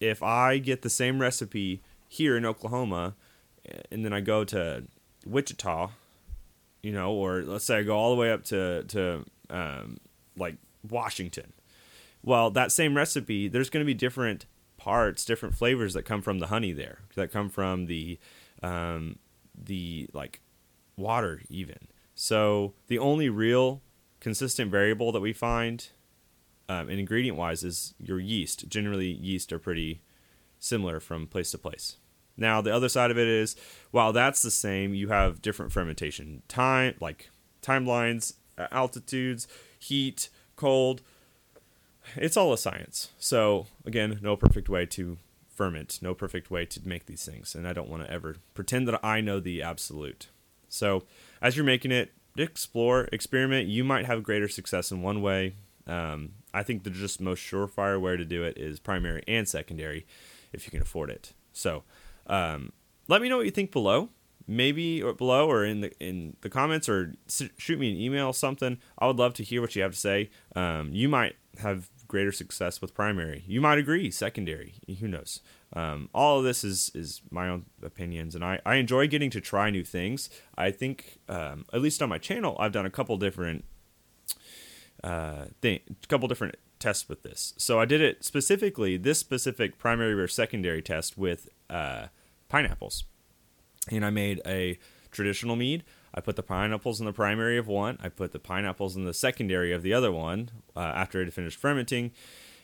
If 0.00 0.22
I 0.22 0.58
get 0.58 0.82
the 0.82 0.90
same 0.90 1.20
recipe 1.20 1.82
here 2.08 2.36
in 2.36 2.44
Oklahoma 2.44 3.14
and 3.90 4.04
then 4.04 4.12
I 4.12 4.20
go 4.20 4.44
to 4.44 4.84
Wichita, 5.26 5.90
you 6.82 6.92
know, 6.92 7.12
or 7.12 7.42
let's 7.42 7.64
say 7.64 7.78
I 7.78 7.82
go 7.82 7.96
all 7.96 8.14
the 8.14 8.20
way 8.20 8.30
up 8.30 8.44
to 8.44 8.84
to 8.84 9.24
um, 9.50 9.98
like 10.36 10.56
Washington. 10.88 11.52
Well, 12.22 12.50
that 12.50 12.72
same 12.72 12.96
recipe, 12.96 13.48
there's 13.48 13.70
going 13.70 13.82
to 13.82 13.86
be 13.86 13.94
different 13.94 14.46
parts, 14.84 15.24
different 15.24 15.54
flavors 15.54 15.94
that 15.94 16.02
come 16.02 16.20
from 16.20 16.40
the 16.40 16.48
honey 16.48 16.72
there, 16.72 16.98
that 17.14 17.32
come 17.32 17.48
from 17.48 17.86
the 17.86 18.18
um, 18.62 19.18
the 19.54 20.08
like 20.12 20.40
water 20.96 21.40
even. 21.48 21.88
So 22.14 22.74
the 22.88 22.98
only 22.98 23.30
real 23.30 23.80
consistent 24.20 24.70
variable 24.70 25.10
that 25.12 25.20
we 25.20 25.32
find 25.32 25.88
um, 26.68 26.88
and 26.88 26.98
ingredient 27.00 27.36
wise 27.36 27.64
is 27.64 27.94
your 27.98 28.20
yeast. 28.20 28.68
Generally, 28.68 29.12
yeast 29.12 29.52
are 29.52 29.58
pretty 29.58 30.02
similar 30.58 31.00
from 31.00 31.26
place 31.26 31.50
to 31.50 31.58
place. 31.58 31.96
Now, 32.36 32.60
the 32.60 32.74
other 32.74 32.88
side 32.88 33.10
of 33.10 33.18
it 33.18 33.28
is 33.28 33.56
while 33.90 34.12
that's 34.12 34.42
the 34.42 34.50
same, 34.50 34.94
you 34.94 35.08
have 35.08 35.42
different 35.42 35.72
fermentation 35.72 36.42
time, 36.48 36.94
like 37.00 37.30
timelines, 37.62 38.34
altitudes, 38.72 39.46
heat, 39.78 40.30
cold, 40.56 41.02
it's 42.16 42.36
all 42.36 42.52
a 42.52 42.58
science. 42.58 43.10
So 43.18 43.66
again, 43.84 44.18
no 44.22 44.36
perfect 44.36 44.68
way 44.68 44.86
to 44.86 45.18
ferment, 45.48 46.00
no 46.02 46.14
perfect 46.14 46.50
way 46.50 46.66
to 46.66 46.80
make 46.86 47.06
these 47.06 47.24
things, 47.24 47.54
and 47.54 47.66
I 47.66 47.72
don't 47.72 47.88
want 47.88 48.04
to 48.04 48.10
ever 48.10 48.36
pretend 48.54 48.88
that 48.88 49.04
I 49.04 49.20
know 49.20 49.40
the 49.40 49.62
absolute. 49.62 50.28
So 50.68 51.04
as 51.40 51.56
you're 51.56 51.64
making 51.64 51.92
it, 51.92 52.12
explore, 52.36 53.08
experiment. 53.12 53.68
You 53.68 53.84
might 53.84 54.06
have 54.06 54.22
greater 54.22 54.48
success 54.48 54.90
in 54.90 55.02
one 55.02 55.22
way. 55.22 55.54
Um, 55.86 56.32
I 56.52 56.62
think 56.62 56.82
the 56.82 56.90
just 56.90 57.20
most 57.20 57.40
surefire 57.40 58.00
way 58.00 58.16
to 58.16 58.24
do 58.24 58.42
it 58.42 58.56
is 58.58 58.80
primary 58.80 59.22
and 59.28 59.48
secondary, 59.48 60.06
if 60.52 60.66
you 60.66 60.70
can 60.70 60.82
afford 60.82 61.10
it. 61.10 61.32
So 61.52 61.84
um, 62.26 62.72
let 63.06 63.22
me 63.22 63.28
know 63.28 63.36
what 63.36 63.46
you 63.46 63.52
think 63.52 63.70
below 63.70 64.08
maybe 64.46 65.02
or 65.02 65.12
below 65.12 65.50
or 65.50 65.64
in 65.64 65.80
the 65.80 65.92
in 66.00 66.36
the 66.42 66.50
comments 66.50 66.88
or 66.88 67.14
shoot 67.26 67.78
me 67.78 67.90
an 67.90 67.96
email 67.96 68.26
or 68.26 68.34
something 68.34 68.78
i 68.98 69.06
would 69.06 69.16
love 69.16 69.32
to 69.32 69.42
hear 69.42 69.60
what 69.60 69.74
you 69.74 69.82
have 69.82 69.92
to 69.92 69.98
say 69.98 70.28
um, 70.54 70.90
you 70.92 71.08
might 71.08 71.34
have 71.58 71.88
greater 72.14 72.30
success 72.30 72.80
with 72.80 72.94
primary. 72.94 73.42
You 73.44 73.60
might 73.60 73.76
agree, 73.76 74.08
secondary. 74.08 74.74
Who 75.00 75.08
knows? 75.08 75.40
Um, 75.72 76.08
all 76.14 76.38
of 76.38 76.44
this 76.44 76.62
is 76.62 76.92
is 76.94 77.22
my 77.28 77.48
own 77.48 77.64
opinions, 77.82 78.36
and 78.36 78.44
I, 78.44 78.60
I 78.64 78.76
enjoy 78.76 79.08
getting 79.08 79.30
to 79.30 79.40
try 79.40 79.68
new 79.68 79.82
things. 79.82 80.30
I 80.56 80.70
think, 80.70 81.18
um, 81.28 81.64
at 81.72 81.80
least 81.80 82.00
on 82.02 82.08
my 82.08 82.18
channel, 82.18 82.54
I've 82.60 82.70
done 82.70 82.86
a 82.86 82.90
couple 82.98 83.16
different 83.16 83.64
uh, 85.02 85.46
thing, 85.60 85.80
a 85.90 86.06
couple 86.06 86.28
different 86.28 86.54
tests 86.78 87.08
with 87.08 87.24
this. 87.24 87.52
So 87.56 87.80
I 87.80 87.84
did 87.84 88.00
it 88.00 88.24
specifically, 88.24 88.96
this 88.96 89.18
specific 89.18 89.76
primary 89.76 90.14
or 90.14 90.28
secondary 90.28 90.82
test 90.82 91.18
with 91.18 91.48
uh, 91.68 92.06
pineapples, 92.48 93.02
and 93.90 94.04
I 94.04 94.10
made 94.10 94.40
a 94.46 94.78
traditional 95.10 95.56
mead. 95.56 95.82
I 96.14 96.20
put 96.20 96.36
the 96.36 96.42
pineapples 96.42 97.00
in 97.00 97.06
the 97.06 97.12
primary 97.12 97.58
of 97.58 97.66
one. 97.66 97.98
I 98.02 98.08
put 98.08 98.32
the 98.32 98.38
pineapples 98.38 98.94
in 98.96 99.04
the 99.04 99.14
secondary 99.14 99.72
of 99.72 99.82
the 99.82 99.92
other 99.92 100.12
one 100.12 100.50
uh, 100.76 100.80
after 100.80 101.20
it 101.20 101.24
had 101.24 101.34
finished 101.34 101.58
fermenting. 101.58 102.12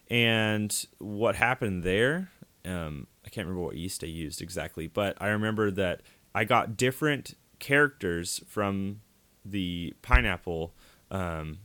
And 0.08 0.74
what 0.98 1.36
happened 1.36 1.82
there, 1.82 2.30
um, 2.64 3.08
I 3.24 3.28
can't 3.28 3.46
remember 3.46 3.66
what 3.66 3.76
yeast 3.76 4.04
I 4.04 4.08
used 4.08 4.40
exactly, 4.40 4.86
but 4.86 5.16
I 5.20 5.28
remember 5.28 5.70
that 5.72 6.02
I 6.34 6.44
got 6.44 6.76
different 6.76 7.34
characters 7.58 8.40
from 8.46 9.00
the 9.44 9.94
pineapple 10.02 10.74
um, 11.10 11.58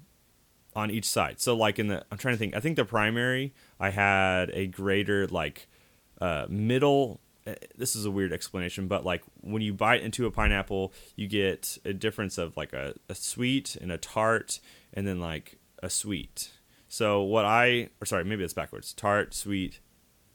on 0.76 0.92
each 0.92 1.06
side. 1.06 1.40
So, 1.40 1.56
like 1.56 1.80
in 1.80 1.88
the, 1.88 2.04
I'm 2.12 2.18
trying 2.18 2.34
to 2.34 2.40
think, 2.40 2.56
I 2.56 2.60
think 2.60 2.76
the 2.76 2.86
primary, 2.86 3.54
I 3.80 3.92
had 3.92 4.50
a 4.54 4.68
greater, 4.68 5.28
like, 5.28 5.68
uh, 6.22 6.46
middle 6.50 7.20
this 7.78 7.96
is 7.96 8.06
a 8.06 8.12
weird 8.12 8.34
explanation, 8.34 8.88
but 8.88 9.06
like 9.06 9.24
when 9.42 9.62
you 9.62 9.74
bite 9.74 10.02
into 10.02 10.26
a 10.26 10.32
pineapple, 10.32 10.94
you 11.16 11.28
get 11.28 11.78
a 11.86 11.94
difference 11.94 12.38
of 12.38 12.58
like 12.58 12.74
a, 12.74 12.96
a 13.08 13.16
sweet 13.16 13.76
and 13.76 13.92
a 13.92 13.98
tart, 13.98 14.60
and 14.94 15.08
then 15.08 15.20
like 15.20 15.60
a 15.84 15.90
sweet. 15.90 16.52
So 16.88 17.22
what 17.22 17.46
I, 17.46 17.90
or 18.02 18.06
sorry, 18.06 18.26
maybe 18.26 18.44
it's 18.44 18.54
backwards: 18.54 18.94
tart, 18.94 19.34
sweet, 19.34 19.80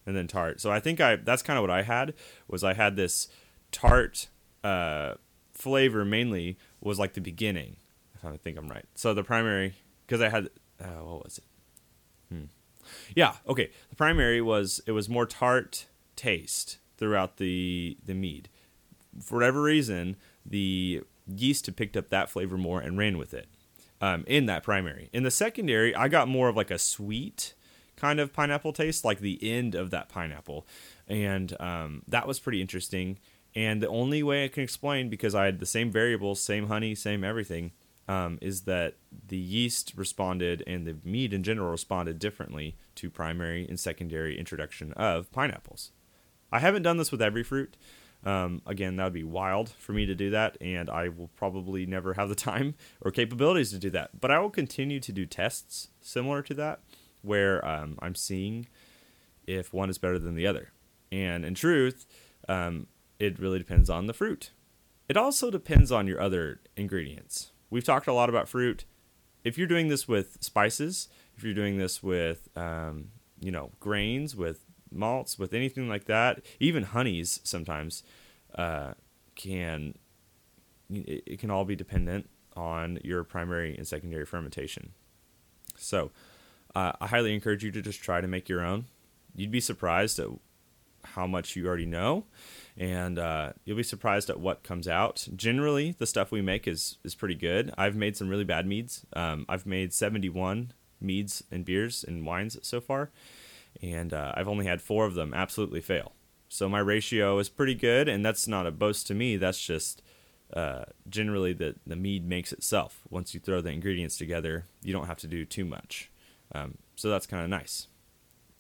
and 0.07 0.17
then 0.17 0.29
tart. 0.29 0.61
So 0.61 0.71
I 0.71 0.79
think 0.79 1.01
I 1.01 1.17
that's 1.17 1.43
kind 1.43 1.59
of 1.59 1.63
what 1.63 1.71
I 1.71 1.83
had 1.83 2.15
was 2.47 2.63
I 2.63 2.75
had 2.75 2.97
this 2.97 3.29
tart 3.73 4.29
uh, 4.63 5.15
flavor 5.53 6.05
mainly 6.05 6.59
was 6.81 6.99
like 6.99 7.15
the 7.15 7.21
beginning. 7.21 7.77
If 8.15 8.25
I 8.25 8.37
think 8.37 8.57
I'm 8.57 8.69
right. 8.69 8.85
So 8.95 9.15
the 9.15 9.25
primary 9.25 9.75
because 10.07 10.21
I 10.21 10.29
had 10.29 10.51
uh, 10.81 11.03
what 11.03 11.25
was 11.25 11.39
it? 11.39 11.45
Hmm. 12.33 12.45
Yeah, 13.17 13.35
okay. 13.49 13.71
The 13.89 13.97
primary 13.97 14.41
was 14.41 14.81
it 14.87 14.93
was 14.93 15.09
more 15.09 15.27
tart 15.27 15.87
taste 16.15 16.79
throughout 17.01 17.39
the 17.39 17.97
the 18.07 18.15
mead. 18.15 18.49
For 19.21 19.35
whatever 19.35 19.63
reason, 19.63 20.15
the 20.47 21.03
yeast 21.27 21.67
had 21.67 21.77
picked 21.77 21.97
up 21.97 22.11
that 22.11 22.31
flavor 22.31 22.57
more 22.57 22.81
and 22.81 22.97
ran 22.97 23.19
with 23.19 23.35
it 23.35 23.49
um, 24.01 24.23
in 24.29 24.47
that 24.47 24.63
primary. 24.63 25.09
In 25.13 25.25
the 25.25 25.31
secondary, 25.33 25.95
I 25.97 26.07
got 26.07 26.29
more 26.29 26.49
of 26.49 26.57
like 26.57 26.71
a 26.71 26.79
sweet 26.79 27.55
kind 27.97 28.21
of 28.21 28.33
pineapple 28.33 28.73
taste, 28.73 29.05
like 29.05 29.19
the 29.19 29.39
end 29.43 29.75
of 29.75 29.91
that 29.91 30.09
pineapple, 30.09 30.67
and 31.09 31.61
um, 31.61 32.03
that 32.07 32.29
was 32.29 32.39
pretty 32.39 32.61
interesting. 32.61 33.19
And 33.53 33.83
the 33.83 33.89
only 33.89 34.23
way 34.23 34.45
I 34.45 34.49
can 34.49 34.63
explain, 34.63 35.09
because 35.09 35.35
I 35.35 35.47
had 35.47 35.59
the 35.59 35.67
same 35.67 35.91
variables, 35.91 36.41
same 36.41 36.69
honey, 36.69 36.95
same 36.95 37.25
everything, 37.25 37.73
um, 38.07 38.39
is 38.41 38.63
that 38.63 38.95
the 39.29 39.37
yeast 39.37 39.93
responded 39.97 40.63
and 40.67 40.87
the 40.87 40.97
mead 41.05 41.33
in 41.33 41.43
general 41.43 41.71
responded 41.71 42.19
differently 42.21 42.77
to 42.97 43.11
primary 43.11 43.67
and 43.69 43.79
secondary 43.79 44.39
introduction 44.39 44.93
of 44.93 45.31
pineapples. 45.33 45.91
I 46.53 46.59
haven't 46.59 46.83
done 46.83 46.97
this 46.97 47.13
with 47.13 47.23
every 47.23 47.43
fruit. 47.43 47.77
Um, 48.25 48.61
again, 48.67 48.97
that 48.97 49.05
would 49.05 49.13
be 49.13 49.25
wild 49.25 49.71
for 49.71 49.93
me 49.93 50.05
to 50.07 50.15
do 50.15 50.31
that, 50.31 50.59
and 50.61 50.91
I 50.91 51.09
will 51.09 51.29
probably 51.37 51.87
never 51.87 52.15
have 52.15 52.29
the 52.29 52.35
time 52.51 52.75
or 53.01 53.11
capabilities 53.11 53.71
to 53.71 53.79
do 53.79 53.91
that. 53.91 54.21
But 54.21 54.31
I 54.31 54.39
will 54.39 54.51
continue 54.51 55.01
to 55.01 55.13
do 55.13 55.27
tests 55.27 55.89
similar 56.01 56.43
to 56.43 56.55
that, 56.55 56.81
where 57.23 57.67
um, 57.67 57.99
I'm 58.01 58.15
seeing 58.15 58.67
if 59.47 59.73
one 59.73 59.91
is 59.91 59.99
better 59.99 60.19
than 60.19 60.35
the 60.35 60.47
other. 60.47 60.73
And 61.11 61.45
in 61.45 61.55
truth, 61.55 62.07
um, 62.49 62.87
it 63.19 63.39
really 63.39 63.59
depends 63.59 63.91
on 63.91 64.07
the 64.07 64.15
fruit. 64.15 64.51
It 65.09 65.17
also 65.17 65.51
depends 65.51 65.91
on 65.91 66.07
your 66.07 66.21
other 66.21 66.61
ingredients. 66.77 67.51
We've 67.69 67.85
talked 67.85 68.07
a 68.07 68.13
lot 68.13 68.29
about 68.29 68.49
fruit. 68.49 68.85
If 69.43 69.59
you're 69.59 69.67
doing 69.67 69.89
this 69.89 70.07
with 70.07 70.39
spices, 70.41 71.09
if 71.37 71.43
you're 71.43 71.55
doing 71.55 71.79
this 71.79 72.03
with, 72.03 72.49
um, 72.57 73.09
you 73.41 73.51
know, 73.51 73.71
grains, 73.81 74.37
with 74.37 74.65
malts, 74.91 75.39
with 75.39 75.53
anything 75.53 75.89
like 75.89 76.05
that, 76.05 76.41
even 76.59 76.83
honeys 76.83 77.41
sometimes 77.45 78.03
uh, 78.55 78.95
can 79.35 79.95
it, 80.93 81.23
it 81.27 81.39
can 81.39 81.51
all 81.51 81.65
be 81.65 81.77
dependent 81.77 82.29
on 82.57 82.99
your 83.05 83.25
primary 83.25 83.77
and 83.77 83.87
secondary 83.87 84.27
fermentation. 84.27 84.93
So, 85.77 86.11
uh, 86.75 86.93
I 87.01 87.07
highly 87.07 87.35
encourage 87.35 87.65
you 87.65 87.71
to 87.73 87.83
just 87.83 88.03
try 88.03 88.21
to 88.21 88.29
make 88.29 88.49
your 88.49 88.65
own. 88.65 88.87
You'd 89.35 89.51
be 89.51 89.61
surprised 89.61 90.19
at 90.19 90.29
how 91.03 91.27
much 91.27 91.57
you 91.57 91.67
already 91.67 91.87
know, 91.87 92.27
and 92.77 93.19
uh, 93.19 93.53
you'll 93.65 93.77
be 93.77 93.83
surprised 93.83 94.29
at 94.31 94.41
what 94.41 94.63
comes 94.63 94.87
out. 94.87 95.27
Generally, 95.35 95.97
the 95.99 96.07
stuff 96.07 96.31
we 96.31 96.43
make 96.43 96.69
is 96.69 96.99
is 97.05 97.15
pretty 97.15 97.35
good. 97.35 97.73
I've 97.79 97.97
made 97.97 98.17
some 98.17 98.29
really 98.29 98.45
bad 98.45 98.67
meads. 98.67 99.05
Um, 99.15 99.47
I've 99.49 99.67
made 99.67 99.93
71 99.93 100.73
meads 101.01 101.43
and 101.51 101.65
beers 101.65 102.05
and 102.07 102.27
wines 102.27 102.59
so 102.63 102.81
far, 102.81 103.11
and 103.83 104.13
uh, 104.13 104.33
I've 104.35 104.49
only 104.49 104.67
had 104.67 104.83
four 104.83 105.07
of 105.07 105.15
them 105.15 105.33
absolutely 105.35 105.81
fail. 105.81 106.13
So 106.49 106.69
my 106.69 106.81
ratio 106.81 107.39
is 107.39 107.49
pretty 107.49 107.75
good, 107.75 108.09
and 108.09 108.25
that's 108.25 108.49
not 108.49 108.67
a 108.67 108.73
boast 108.73 109.07
to 109.07 109.15
me. 109.15 109.37
That's 109.37 109.65
just 109.65 110.03
uh, 110.53 110.85
generally 111.09 111.53
the 111.53 111.77
the 111.87 111.97
mead 111.97 112.27
makes 112.27 112.53
itself. 112.53 113.03
Once 113.09 113.35
you 113.35 113.41
throw 113.41 113.61
the 113.61 113.71
ingredients 113.71 114.17
together, 114.17 114.67
you 114.83 114.93
don't 114.93 115.07
have 115.07 115.19
to 115.19 115.29
do 115.29 115.45
too 115.45 115.65
much. 115.65 116.11
Um, 116.53 116.79
so 116.97 117.09
that's 117.09 117.27
kind 117.27 117.45
of 117.45 117.49
nice. 117.49 117.87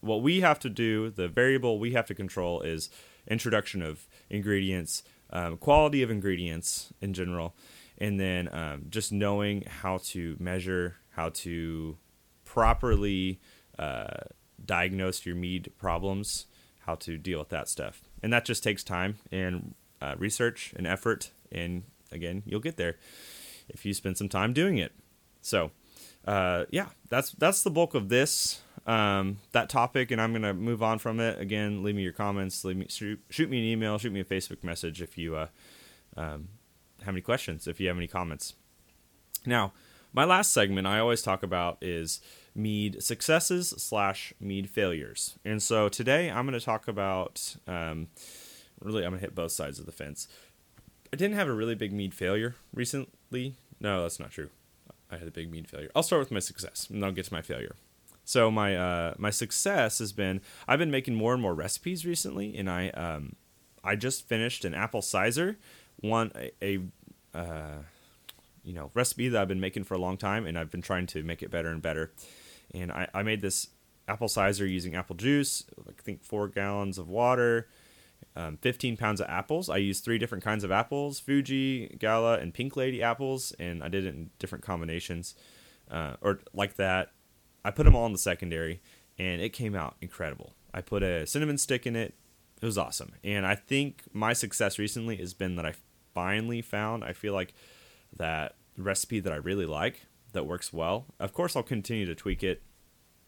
What 0.01 0.23
we 0.23 0.40
have 0.40 0.59
to 0.61 0.70
do, 0.70 1.11
the 1.11 1.29
variable 1.29 1.79
we 1.79 1.92
have 1.92 2.07
to 2.07 2.14
control, 2.14 2.62
is 2.62 2.90
introduction 3.27 3.83
of 3.83 4.07
ingredients, 4.31 5.03
um, 5.31 5.57
quality 5.57 6.03
of 6.03 6.11
ingredients 6.11 6.92
in 7.01 7.12
general, 7.12 7.55
and 7.99 8.18
then 8.18 8.49
um, 8.53 8.87
just 8.88 9.12
knowing 9.12 9.64
how 9.66 9.99
to 9.99 10.37
measure, 10.38 10.96
how 11.11 11.31
to 11.31 11.99
properly 12.44 13.40
uh, 13.79 14.25
diagnose 14.64 15.27
your 15.27 15.37
mead 15.37 15.73
problems, 15.79 16.46
how 16.81 16.94
to 16.96 17.18
deal 17.18 17.38
with 17.38 17.49
that 17.51 17.68
stuff. 17.68 18.03
And 18.23 18.33
that 18.33 18.44
just 18.44 18.62
takes 18.62 18.83
time 18.83 19.18
and 19.31 19.75
uh, 20.01 20.14
research 20.18 20.73
and 20.77 20.87
effort. 20.87 21.31
And 21.53 21.85
again, 22.12 22.42
you'll 22.46 22.61
get 22.61 22.77
there 22.77 22.96
if 23.68 23.85
you 23.85 23.94
spend 23.94 24.18
some 24.18 24.29
time 24.29 24.53
doing 24.53 24.79
it. 24.79 24.92
So, 25.40 25.70
uh, 26.27 26.64
yeah, 26.70 26.88
that's 27.09 27.31
that's 27.33 27.62
the 27.62 27.70
bulk 27.70 27.94
of 27.94 28.09
this 28.09 28.61
um, 28.87 29.38
that 29.53 29.68
topic, 29.68 30.11
and 30.11 30.20
I'm 30.20 30.33
gonna 30.33 30.55
move 30.55 30.83
on 30.83 30.99
from 30.99 31.20
it. 31.20 31.40
Again, 31.40 31.83
leave 31.83 31.94
me 31.94 32.03
your 32.03 32.12
comments. 32.12 32.64
Leave 32.64 32.77
me 32.77 32.87
shoot, 32.88 33.20
shoot 33.31 33.49
me 33.49 33.59
an 33.59 33.64
email, 33.64 33.99
shoot 33.99 34.12
me 34.12 34.20
a 34.20 34.25
Facebook 34.25 34.62
message 34.64 35.01
if 35.01 35.16
you 35.16 35.37
uh, 35.37 35.46
um, 36.16 36.49
have 37.03 37.14
any 37.14 37.20
questions, 37.20 37.66
if 37.66 37.81
you 37.81 37.88
have 37.88 37.96
any 37.96 38.07
comments. 38.07 38.55
Now, 39.46 39.73
my 40.12 40.25
last 40.25 40.53
segment 40.53 40.87
I 40.87 40.99
always 40.99 41.23
talk 41.23 41.42
about 41.42 41.79
is 41.81 42.20
mead 42.55 43.03
successes 43.03 43.75
slash 43.79 44.33
mead 44.41 44.69
failures. 44.69 45.39
And 45.45 45.63
so 45.63 45.89
today 45.89 46.31
I'm 46.31 46.47
going 46.47 46.59
to 46.59 46.65
talk 46.65 46.89
about 46.89 47.57
um, 47.67 48.09
really, 48.81 49.05
I'm 49.05 49.11
going 49.11 49.21
to 49.21 49.27
hit 49.27 49.35
both 49.35 49.53
sides 49.53 49.79
of 49.79 49.87
the 49.87 49.93
fence. 49.93 50.29
I 51.13 51.17
didn't 51.17 51.37
have 51.37 51.49
a 51.49 51.53
really 51.53 51.75
big 51.75 51.93
mead 51.93 52.15
failure 52.15 52.55
recently. 52.75 53.55
No, 53.81 54.03
that's 54.03 54.21
not 54.21 54.31
true. 54.31 54.51
I 55.11 55.17
had 55.17 55.27
a 55.27 55.33
big 55.33 55.51
mead 55.51 55.69
failure. 55.69 55.91
I'll 55.95 56.03
start 56.03 56.21
with 56.21 56.31
my 56.31 56.39
success 56.39 56.87
and 56.89 57.03
then 57.03 57.09
I'll 57.09 57.15
get 57.15 57.27
to 57.27 57.35
my 57.35 57.43
failure. 57.43 57.75
So 58.25 58.49
my 58.49 58.77
uh, 58.77 59.15
my 59.19 59.31
success 59.31 59.99
has 59.99 60.13
been 60.13 60.41
I've 60.69 60.79
been 60.79 60.91
making 60.93 61.17
more 61.17 61.33
and 61.33 61.43
more 61.43 61.53
recipes 61.53 62.07
recently, 62.07 62.57
and 62.57 62.71
I 62.71 62.91
um, 62.91 63.35
I 63.83 63.97
just 63.97 64.29
finished 64.29 64.65
an 64.65 64.73
apple 64.73 65.03
cider, 65.03 65.57
one 65.97 66.31
a, 66.37 66.53
a 66.63 66.79
uh, 67.37 67.79
you 68.71 68.77
know 68.77 68.91
recipe 68.95 69.29
that 69.29 69.43
I've 69.43 69.49
been 69.49 69.61
making 69.61 69.85
for 69.85 69.95
a 69.95 69.99
long 69.99 70.17
time, 70.17 70.47
and 70.47 70.59
I've 70.59 70.71
been 70.71 70.83
trying 70.83 71.07
to 71.09 71.23
make 71.23 71.43
it 71.43 71.51
better 71.51 71.69
and 71.69 71.83
better 71.83 72.13
and 72.73 72.93
I, 72.93 73.09
I 73.13 73.23
made 73.23 73.41
this 73.41 73.69
apple 74.09 74.29
cider 74.29 74.67
using 74.67 74.95
apple 74.95 75.17
juice, 75.17 75.65
I 75.89 75.93
think 76.03 76.25
four 76.25 76.49
gallons 76.49 76.99
of 76.99 77.09
water, 77.09 77.69
um, 78.37 78.59
15 78.61 78.97
pounds 78.97 79.21
of 79.21 79.29
apples. 79.29 79.69
I 79.69 79.79
used 79.79 80.05
three 80.05 80.19
different 80.19 80.45
kinds 80.45 80.65
of 80.65 80.71
apples 80.71 81.21
Fuji, 81.21 81.97
Gala, 81.99 82.39
and 82.39 82.55
Pink 82.55 82.77
Lady 82.77 83.03
apples, 83.03 83.53
and 83.59 83.83
I 83.83 83.89
did 83.89 84.05
it 84.05 84.15
in 84.15 84.31
different 84.39 84.65
combinations 84.65 85.35
uh, 85.91 86.17
or 86.21 86.41
like 86.53 86.77
that. 86.77 87.13
I 87.65 87.71
put 87.71 87.85
them 87.85 87.95
all 87.95 88.07
in 88.07 88.13
the 88.13 88.19
secondary, 88.19 88.81
and 89.19 89.43
it 89.43 89.51
came 89.51 89.75
out 89.75 89.97
incredible. 90.01 90.55
I 90.73 90.81
put 90.81 91.03
a 91.03 91.27
cinnamon 91.27 91.59
stick 91.59 91.87
in 91.87 91.97
it. 91.97 92.15
It 92.63 92.67
was 92.67 92.79
awesome. 92.79 93.13
And 93.25 93.47
I 93.47 93.55
think 93.55 94.03
my 94.13 94.33
success 94.33 94.79
recently 94.79 95.17
has 95.17 95.35
been 95.35 95.57
that 95.57 95.67
I 95.67 95.75
finally 96.15 96.63
found, 96.63 97.05
I 97.05 97.13
feel 97.13 97.33
like, 97.33 97.55
that 98.17 98.57
recipe 98.83 99.21
that 99.21 99.33
I 99.33 99.37
really 99.37 99.66
like 99.66 100.07
that 100.33 100.47
works 100.47 100.73
well. 100.73 101.07
Of 101.19 101.33
course, 101.33 101.57
I'll 101.57 101.62
continue 101.62 102.07
to 102.07 102.14
tweak 102.14 102.43
it. 102.43 102.62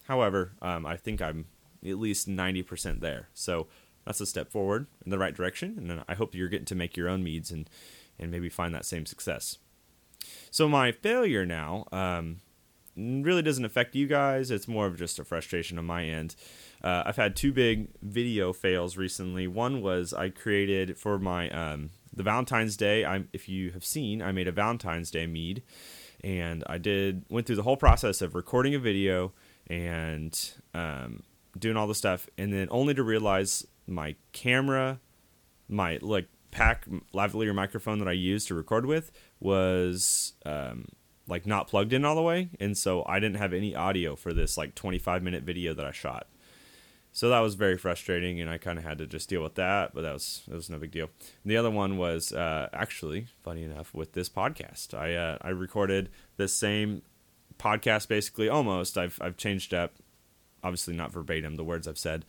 However, 0.05 0.53
um, 0.61 0.87
I 0.87 0.97
think 0.97 1.21
I'm 1.21 1.47
at 1.85 1.99
least 1.99 2.29
90% 2.29 3.01
there. 3.01 3.29
So 3.35 3.67
that's 4.05 4.21
a 4.21 4.27
step 4.27 4.51
forward 4.51 4.87
in 5.05 5.11
the 5.11 5.19
right 5.19 5.35
direction. 5.35 5.79
And 5.79 6.05
I 6.09 6.15
hope 6.15 6.35
you're 6.35 6.49
getting 6.49 6.67
to 6.67 6.75
make 6.75 6.97
your 6.97 7.09
own 7.09 7.23
meads 7.23 7.51
and, 7.51 7.69
and 8.19 8.31
maybe 8.31 8.49
find 8.49 8.75
that 8.75 8.85
same 8.85 9.07
success. 9.07 9.59
So 10.51 10.69
my 10.69 10.93
failure 10.93 11.45
now 11.45 11.87
um, 11.93 12.41
really 12.97 13.43
doesn't 13.43 13.65
affect 13.65 13.95
you 13.95 14.07
guys. 14.07 14.51
It's 14.51 14.69
more 14.69 14.87
of 14.87 14.99
just 14.99 15.19
a 15.19 15.25
frustration 15.25 15.79
on 15.79 15.87
my 15.87 16.05
end. 16.05 16.37
Uh, 16.83 17.05
I've 17.07 17.17
had 17.17 17.37
two 17.37 17.53
big 17.53 17.89
video 18.03 18.53
fails 18.53 18.97
recently. 18.97 19.47
One 19.47 19.83
was 19.83 20.13
I 20.13 20.31
created 20.31 20.99
for 20.99 21.19
my 21.19 21.49
um, 21.51 21.91
the 22.13 22.23
Valentine's 22.23 22.77
Day. 22.77 23.05
I, 23.05 23.25
if 23.33 23.49
you 23.49 23.71
have 23.71 23.85
seen, 23.85 24.23
I 24.23 24.33
made 24.33 24.49
a 24.49 24.53
Valentine's 24.53 25.11
Day 25.11 25.27
mead, 25.27 25.63
and 26.23 26.63
I 26.67 26.79
did 26.79 27.25
went 27.29 27.47
through 27.47 27.57
the 27.57 27.63
whole 27.63 27.77
process 27.77 28.23
of 28.23 28.35
recording 28.35 28.75
a 28.75 28.79
video 28.79 29.33
and 29.69 30.39
um, 30.75 31.23
doing 31.59 31.77
all 31.77 31.87
the 31.87 31.95
stuff, 31.95 32.29
and 32.37 32.53
then 32.53 32.69
only 32.71 32.95
to 32.95 33.03
realize 33.03 33.67
my 33.87 34.17
camera, 34.33 35.01
my 35.69 35.99
like 36.03 36.29
pack 36.51 36.87
lavalier 37.15 37.55
microphone 37.55 37.99
that 37.99 38.09
I 38.09 38.13
used 38.13 38.49
to 38.49 38.55
record 38.55 38.87
with 38.87 39.11
was 39.41 40.35
um, 40.45 40.87
like 41.27 41.47
not 41.47 41.69
plugged 41.69 41.93
in 41.93 42.05
all 42.05 42.15
the 42.15 42.23
way, 42.23 42.51
and 42.61 42.77
so 42.77 43.05
I 43.07 43.19
didn't 43.19 43.39
have 43.39 43.53
any 43.53 43.75
audio 43.75 44.17
for 44.17 44.33
this 44.33 44.57
like 44.57 44.75
25 44.75 45.23
minute 45.23 45.43
video 45.45 45.75
that 45.75 45.87
I 45.87 45.93
shot. 45.93 46.27
So 47.15 47.29
that 47.29 47.41
was 47.41 47.55
very 47.55 47.77
frustrating, 47.77 48.41
and 48.41 48.49
I 48.49 48.57
kind 48.57 48.79
of 48.79 48.85
had 48.85 48.97
to 48.99 49.07
just 49.07 49.29
deal 49.29 49.43
with 49.43 49.55
that. 49.57 49.95
But 49.95 50.01
that 50.03 50.15
was 50.15 50.43
that 50.49 50.55
was 50.55 50.71
no 50.71 50.79
big 50.79 50.93
deal. 50.93 51.11
And 51.45 51.51
the 51.51 51.59
other 51.59 51.71
one 51.71 51.99
was 51.99 52.33
uh, 52.33 52.69
actually 52.73 53.27
funny 53.43 53.63
enough 53.63 53.93
with 53.93 54.15
this 54.15 54.31
podcast. 54.31 54.95
I 54.95 55.15
uh, 55.15 55.39
I 55.43 55.51
recorded 55.51 56.09
the 56.39 56.49
same 56.49 57.03
podcast 57.59 58.09
basically 58.09 58.49
almost. 58.49 58.97
I've 58.97 59.19
I've 59.21 59.37
changed 59.37 59.75
up, 59.75 59.93
obviously 60.65 60.95
not 60.95 61.13
verbatim 61.13 61.57
the 61.57 61.65
words 61.65 61.87
I've 61.87 61.99
said, 61.99 62.25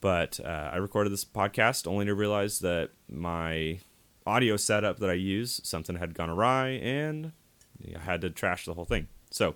but 0.00 0.40
uh, 0.40 0.70
I 0.72 0.76
recorded 0.76 1.12
this 1.12 1.24
podcast 1.24 1.86
only 1.86 2.04
to 2.06 2.14
realize 2.14 2.58
that 2.58 2.90
my 3.08 3.78
audio 4.26 4.56
setup 4.56 4.98
that 4.98 5.10
I 5.10 5.14
use 5.14 5.60
something 5.62 5.96
had 5.96 6.12
gone 6.12 6.30
awry, 6.30 6.70
and 6.70 7.30
I 7.94 8.00
had 8.00 8.20
to 8.22 8.30
trash 8.30 8.64
the 8.64 8.74
whole 8.74 8.84
thing. 8.84 9.06
So 9.30 9.54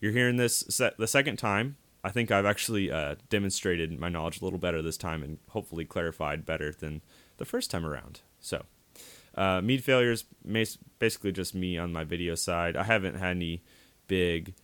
you're 0.00 0.12
hearing 0.12 0.36
this 0.36 0.60
the 0.98 1.06
second 1.06 1.36
time 1.36 1.76
I 2.06 2.10
think 2.10 2.30
I've 2.30 2.46
actually 2.46 2.88
uh, 2.88 3.16
demonstrated 3.30 3.98
my 3.98 4.08
knowledge 4.08 4.40
a 4.40 4.44
little 4.44 4.60
better 4.60 4.80
this 4.80 4.96
time 4.96 5.24
and 5.24 5.38
hopefully 5.48 5.84
clarified 5.84 6.46
better 6.46 6.70
than 6.70 7.02
the 7.38 7.44
first 7.44 7.68
time 7.68 7.84
around. 7.84 8.20
So, 8.38 8.64
uh, 9.34 9.60
mead 9.60 9.82
failures 9.82 10.24
basically 11.00 11.32
just 11.32 11.52
me 11.52 11.76
on 11.76 11.92
my 11.92 12.04
video 12.04 12.36
side. 12.36 12.76
I 12.76 12.84
haven't 12.84 13.16
had 13.16 13.32
any 13.32 13.64
big, 14.06 14.54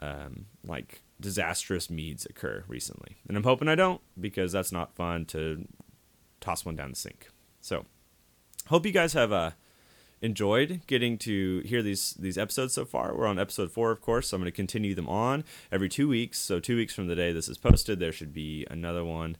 um, 0.00 0.46
like 0.66 1.02
disastrous 1.20 1.88
meads 1.88 2.26
occur 2.26 2.64
recently, 2.66 3.18
and 3.28 3.36
I'm 3.36 3.44
hoping 3.44 3.68
I 3.68 3.76
don't 3.76 4.00
because 4.20 4.50
that's 4.50 4.72
not 4.72 4.96
fun 4.96 5.26
to 5.26 5.68
toss 6.40 6.64
one 6.64 6.74
down 6.74 6.90
the 6.90 6.96
sink. 6.96 7.28
So, 7.60 7.86
hope 8.66 8.84
you 8.84 8.92
guys 8.92 9.12
have 9.12 9.30
a 9.30 9.54
enjoyed 10.22 10.82
getting 10.86 11.16
to 11.18 11.60
hear 11.60 11.82
these 11.82 12.14
these 12.14 12.38
episodes 12.38 12.74
so 12.74 12.84
far. 12.84 13.14
We're 13.14 13.26
on 13.26 13.38
episode 13.38 13.72
four, 13.72 13.90
of 13.90 14.00
course, 14.00 14.28
so 14.28 14.36
I'm 14.36 14.42
going 14.42 14.52
to 14.52 14.56
continue 14.56 14.94
them 14.94 15.08
on 15.08 15.44
every 15.72 15.88
two 15.88 16.08
weeks. 16.08 16.38
So 16.38 16.60
two 16.60 16.76
weeks 16.76 16.94
from 16.94 17.06
the 17.06 17.14
day 17.14 17.32
this 17.32 17.48
is 17.48 17.58
posted, 17.58 17.98
there 17.98 18.12
should 18.12 18.32
be 18.32 18.66
another 18.70 19.04
one 19.04 19.36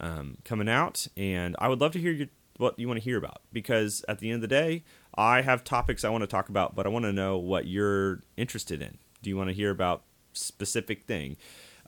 um, 0.00 0.38
coming 0.44 0.68
out, 0.68 1.06
and 1.16 1.56
I 1.58 1.68
would 1.68 1.80
love 1.80 1.92
to 1.92 2.00
hear 2.00 2.12
your, 2.12 2.28
what 2.56 2.78
you 2.78 2.88
want 2.88 2.98
to 2.98 3.04
hear 3.04 3.18
about 3.18 3.42
because 3.52 4.04
at 4.08 4.18
the 4.18 4.28
end 4.30 4.36
of 4.36 4.40
the 4.42 4.48
day, 4.48 4.84
I 5.14 5.42
have 5.42 5.64
topics 5.64 6.04
I 6.04 6.10
want 6.10 6.22
to 6.22 6.28
talk 6.28 6.48
about, 6.48 6.74
but 6.74 6.86
I 6.86 6.88
want 6.88 7.04
to 7.04 7.12
know 7.12 7.38
what 7.38 7.66
you're 7.66 8.22
interested 8.36 8.80
in. 8.80 8.98
Do 9.22 9.30
you 9.30 9.36
want 9.36 9.50
to 9.50 9.54
hear 9.54 9.70
about 9.70 10.04
specific 10.32 11.04
thing? 11.04 11.36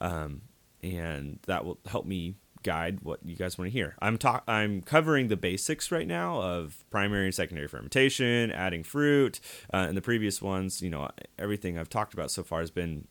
Um, 0.00 0.42
and 0.82 1.38
that 1.46 1.64
will 1.64 1.78
help 1.86 2.04
me 2.04 2.36
guide 2.64 2.98
what 3.02 3.20
you 3.24 3.36
guys 3.36 3.56
want 3.56 3.70
to 3.70 3.72
hear. 3.72 3.94
I'm 4.00 4.18
talk 4.18 4.42
I'm 4.48 4.82
covering 4.82 5.28
the 5.28 5.36
basics 5.36 5.92
right 5.92 6.06
now 6.06 6.40
of 6.40 6.84
primary 6.90 7.26
and 7.26 7.34
secondary 7.34 7.68
fermentation, 7.68 8.50
adding 8.50 8.82
fruit. 8.82 9.38
Uh, 9.72 9.86
in 9.88 9.94
the 9.94 10.02
previous 10.02 10.42
ones, 10.42 10.82
you 10.82 10.90
know, 10.90 11.08
everything 11.38 11.78
I've 11.78 11.88
talked 11.88 12.14
about 12.14 12.32
so 12.32 12.42
far 12.42 12.60
has 12.60 12.72
been 12.72 13.06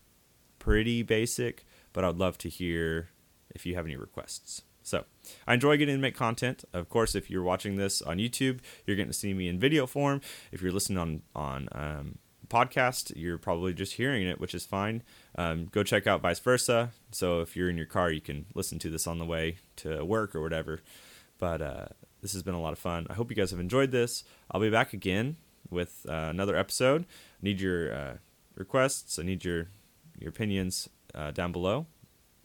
pretty 0.59 1.03
basic, 1.03 1.65
but 1.93 2.03
I'd 2.03 2.17
love 2.17 2.37
to 2.39 2.49
hear 2.49 3.09
if 3.51 3.65
you 3.65 3.75
have 3.75 3.85
any 3.85 3.95
requests. 3.95 4.63
So 4.81 5.05
I 5.47 5.53
enjoy 5.53 5.77
getting 5.77 5.95
to 5.95 6.01
make 6.01 6.15
content. 6.15 6.65
Of 6.73 6.89
course, 6.89 7.15
if 7.15 7.29
you're 7.29 7.43
watching 7.43 7.77
this 7.77 8.01
on 8.01 8.17
YouTube, 8.17 8.59
you're 8.85 8.97
getting 8.97 9.11
to 9.11 9.17
see 9.17 9.33
me 9.33 9.47
in 9.47 9.57
video 9.57 9.87
form. 9.87 10.19
If 10.51 10.61
you're 10.61 10.73
listening 10.73 10.97
on 10.97 11.21
on 11.33 11.69
um, 11.71 12.17
podcast, 12.53 13.11
you're 13.15 13.37
probably 13.37 13.73
just 13.73 13.93
hearing 13.93 14.27
it, 14.27 14.39
which 14.39 14.53
is 14.53 14.65
fine. 14.65 15.01
Um, 15.35 15.65
go 15.71 15.83
check 15.83 16.05
out 16.05 16.21
vice 16.21 16.39
versa. 16.39 16.91
So 17.11 17.41
if 17.41 17.55
you're 17.55 17.69
in 17.69 17.77
your 17.77 17.87
car, 17.87 18.11
you 18.11 18.21
can 18.21 18.45
listen 18.53 18.77
to 18.79 18.89
this 18.89 19.07
on 19.07 19.17
the 19.17 19.25
way 19.25 19.57
to 19.77 20.05
work 20.05 20.35
or 20.35 20.41
whatever. 20.41 20.81
But 21.39 21.61
uh, 21.61 21.85
this 22.21 22.33
has 22.33 22.43
been 22.43 22.53
a 22.53 22.61
lot 22.61 22.73
of 22.73 22.79
fun. 22.79 23.07
I 23.09 23.13
hope 23.13 23.29
you 23.29 23.35
guys 23.35 23.51
have 23.51 23.59
enjoyed 23.59 23.91
this. 23.91 24.23
I'll 24.51 24.61
be 24.61 24.69
back 24.69 24.93
again 24.93 25.37
with 25.69 26.05
uh, 26.07 26.29
another 26.29 26.55
episode. 26.55 27.03
I 27.03 27.05
need 27.41 27.59
your 27.59 27.93
uh, 27.93 28.13
requests. 28.55 29.17
I 29.17 29.23
need 29.23 29.43
your 29.43 29.67
your 30.19 30.29
opinions 30.29 30.87
uh, 31.15 31.31
down 31.31 31.51
below. 31.51 31.87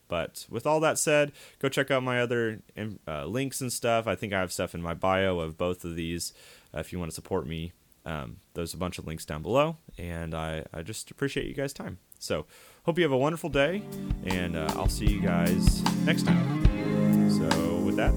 But 0.08 0.46
with 0.48 0.66
all 0.66 0.80
that 0.80 0.98
said, 0.98 1.32
go 1.58 1.68
check 1.68 1.90
out 1.90 2.02
my 2.02 2.20
other 2.20 2.62
uh, 3.06 3.26
links 3.26 3.60
and 3.60 3.70
stuff. 3.70 4.06
I 4.06 4.14
think 4.14 4.32
I 4.32 4.40
have 4.40 4.52
stuff 4.52 4.74
in 4.74 4.80
my 4.80 4.94
bio 4.94 5.38
of 5.38 5.58
both 5.58 5.84
of 5.84 5.96
these 5.96 6.32
uh, 6.74 6.78
if 6.78 6.92
you 6.92 6.98
want 6.98 7.10
to 7.10 7.14
support 7.14 7.46
me. 7.46 7.72
Um, 8.08 8.38
there's 8.54 8.72
a 8.72 8.78
bunch 8.78 8.98
of 8.98 9.06
links 9.06 9.26
down 9.26 9.42
below, 9.42 9.76
and 9.98 10.34
I, 10.34 10.64
I 10.72 10.80
just 10.80 11.10
appreciate 11.10 11.46
you 11.46 11.52
guys' 11.52 11.74
time. 11.74 11.98
So, 12.18 12.46
hope 12.84 12.96
you 12.96 13.04
have 13.04 13.12
a 13.12 13.18
wonderful 13.18 13.50
day, 13.50 13.82
and 14.24 14.56
uh, 14.56 14.66
I'll 14.76 14.88
see 14.88 15.04
you 15.04 15.20
guys 15.20 15.82
next 16.06 16.24
time. 16.24 17.30
So, 17.30 17.76
with 17.80 17.96
that, 17.96 18.14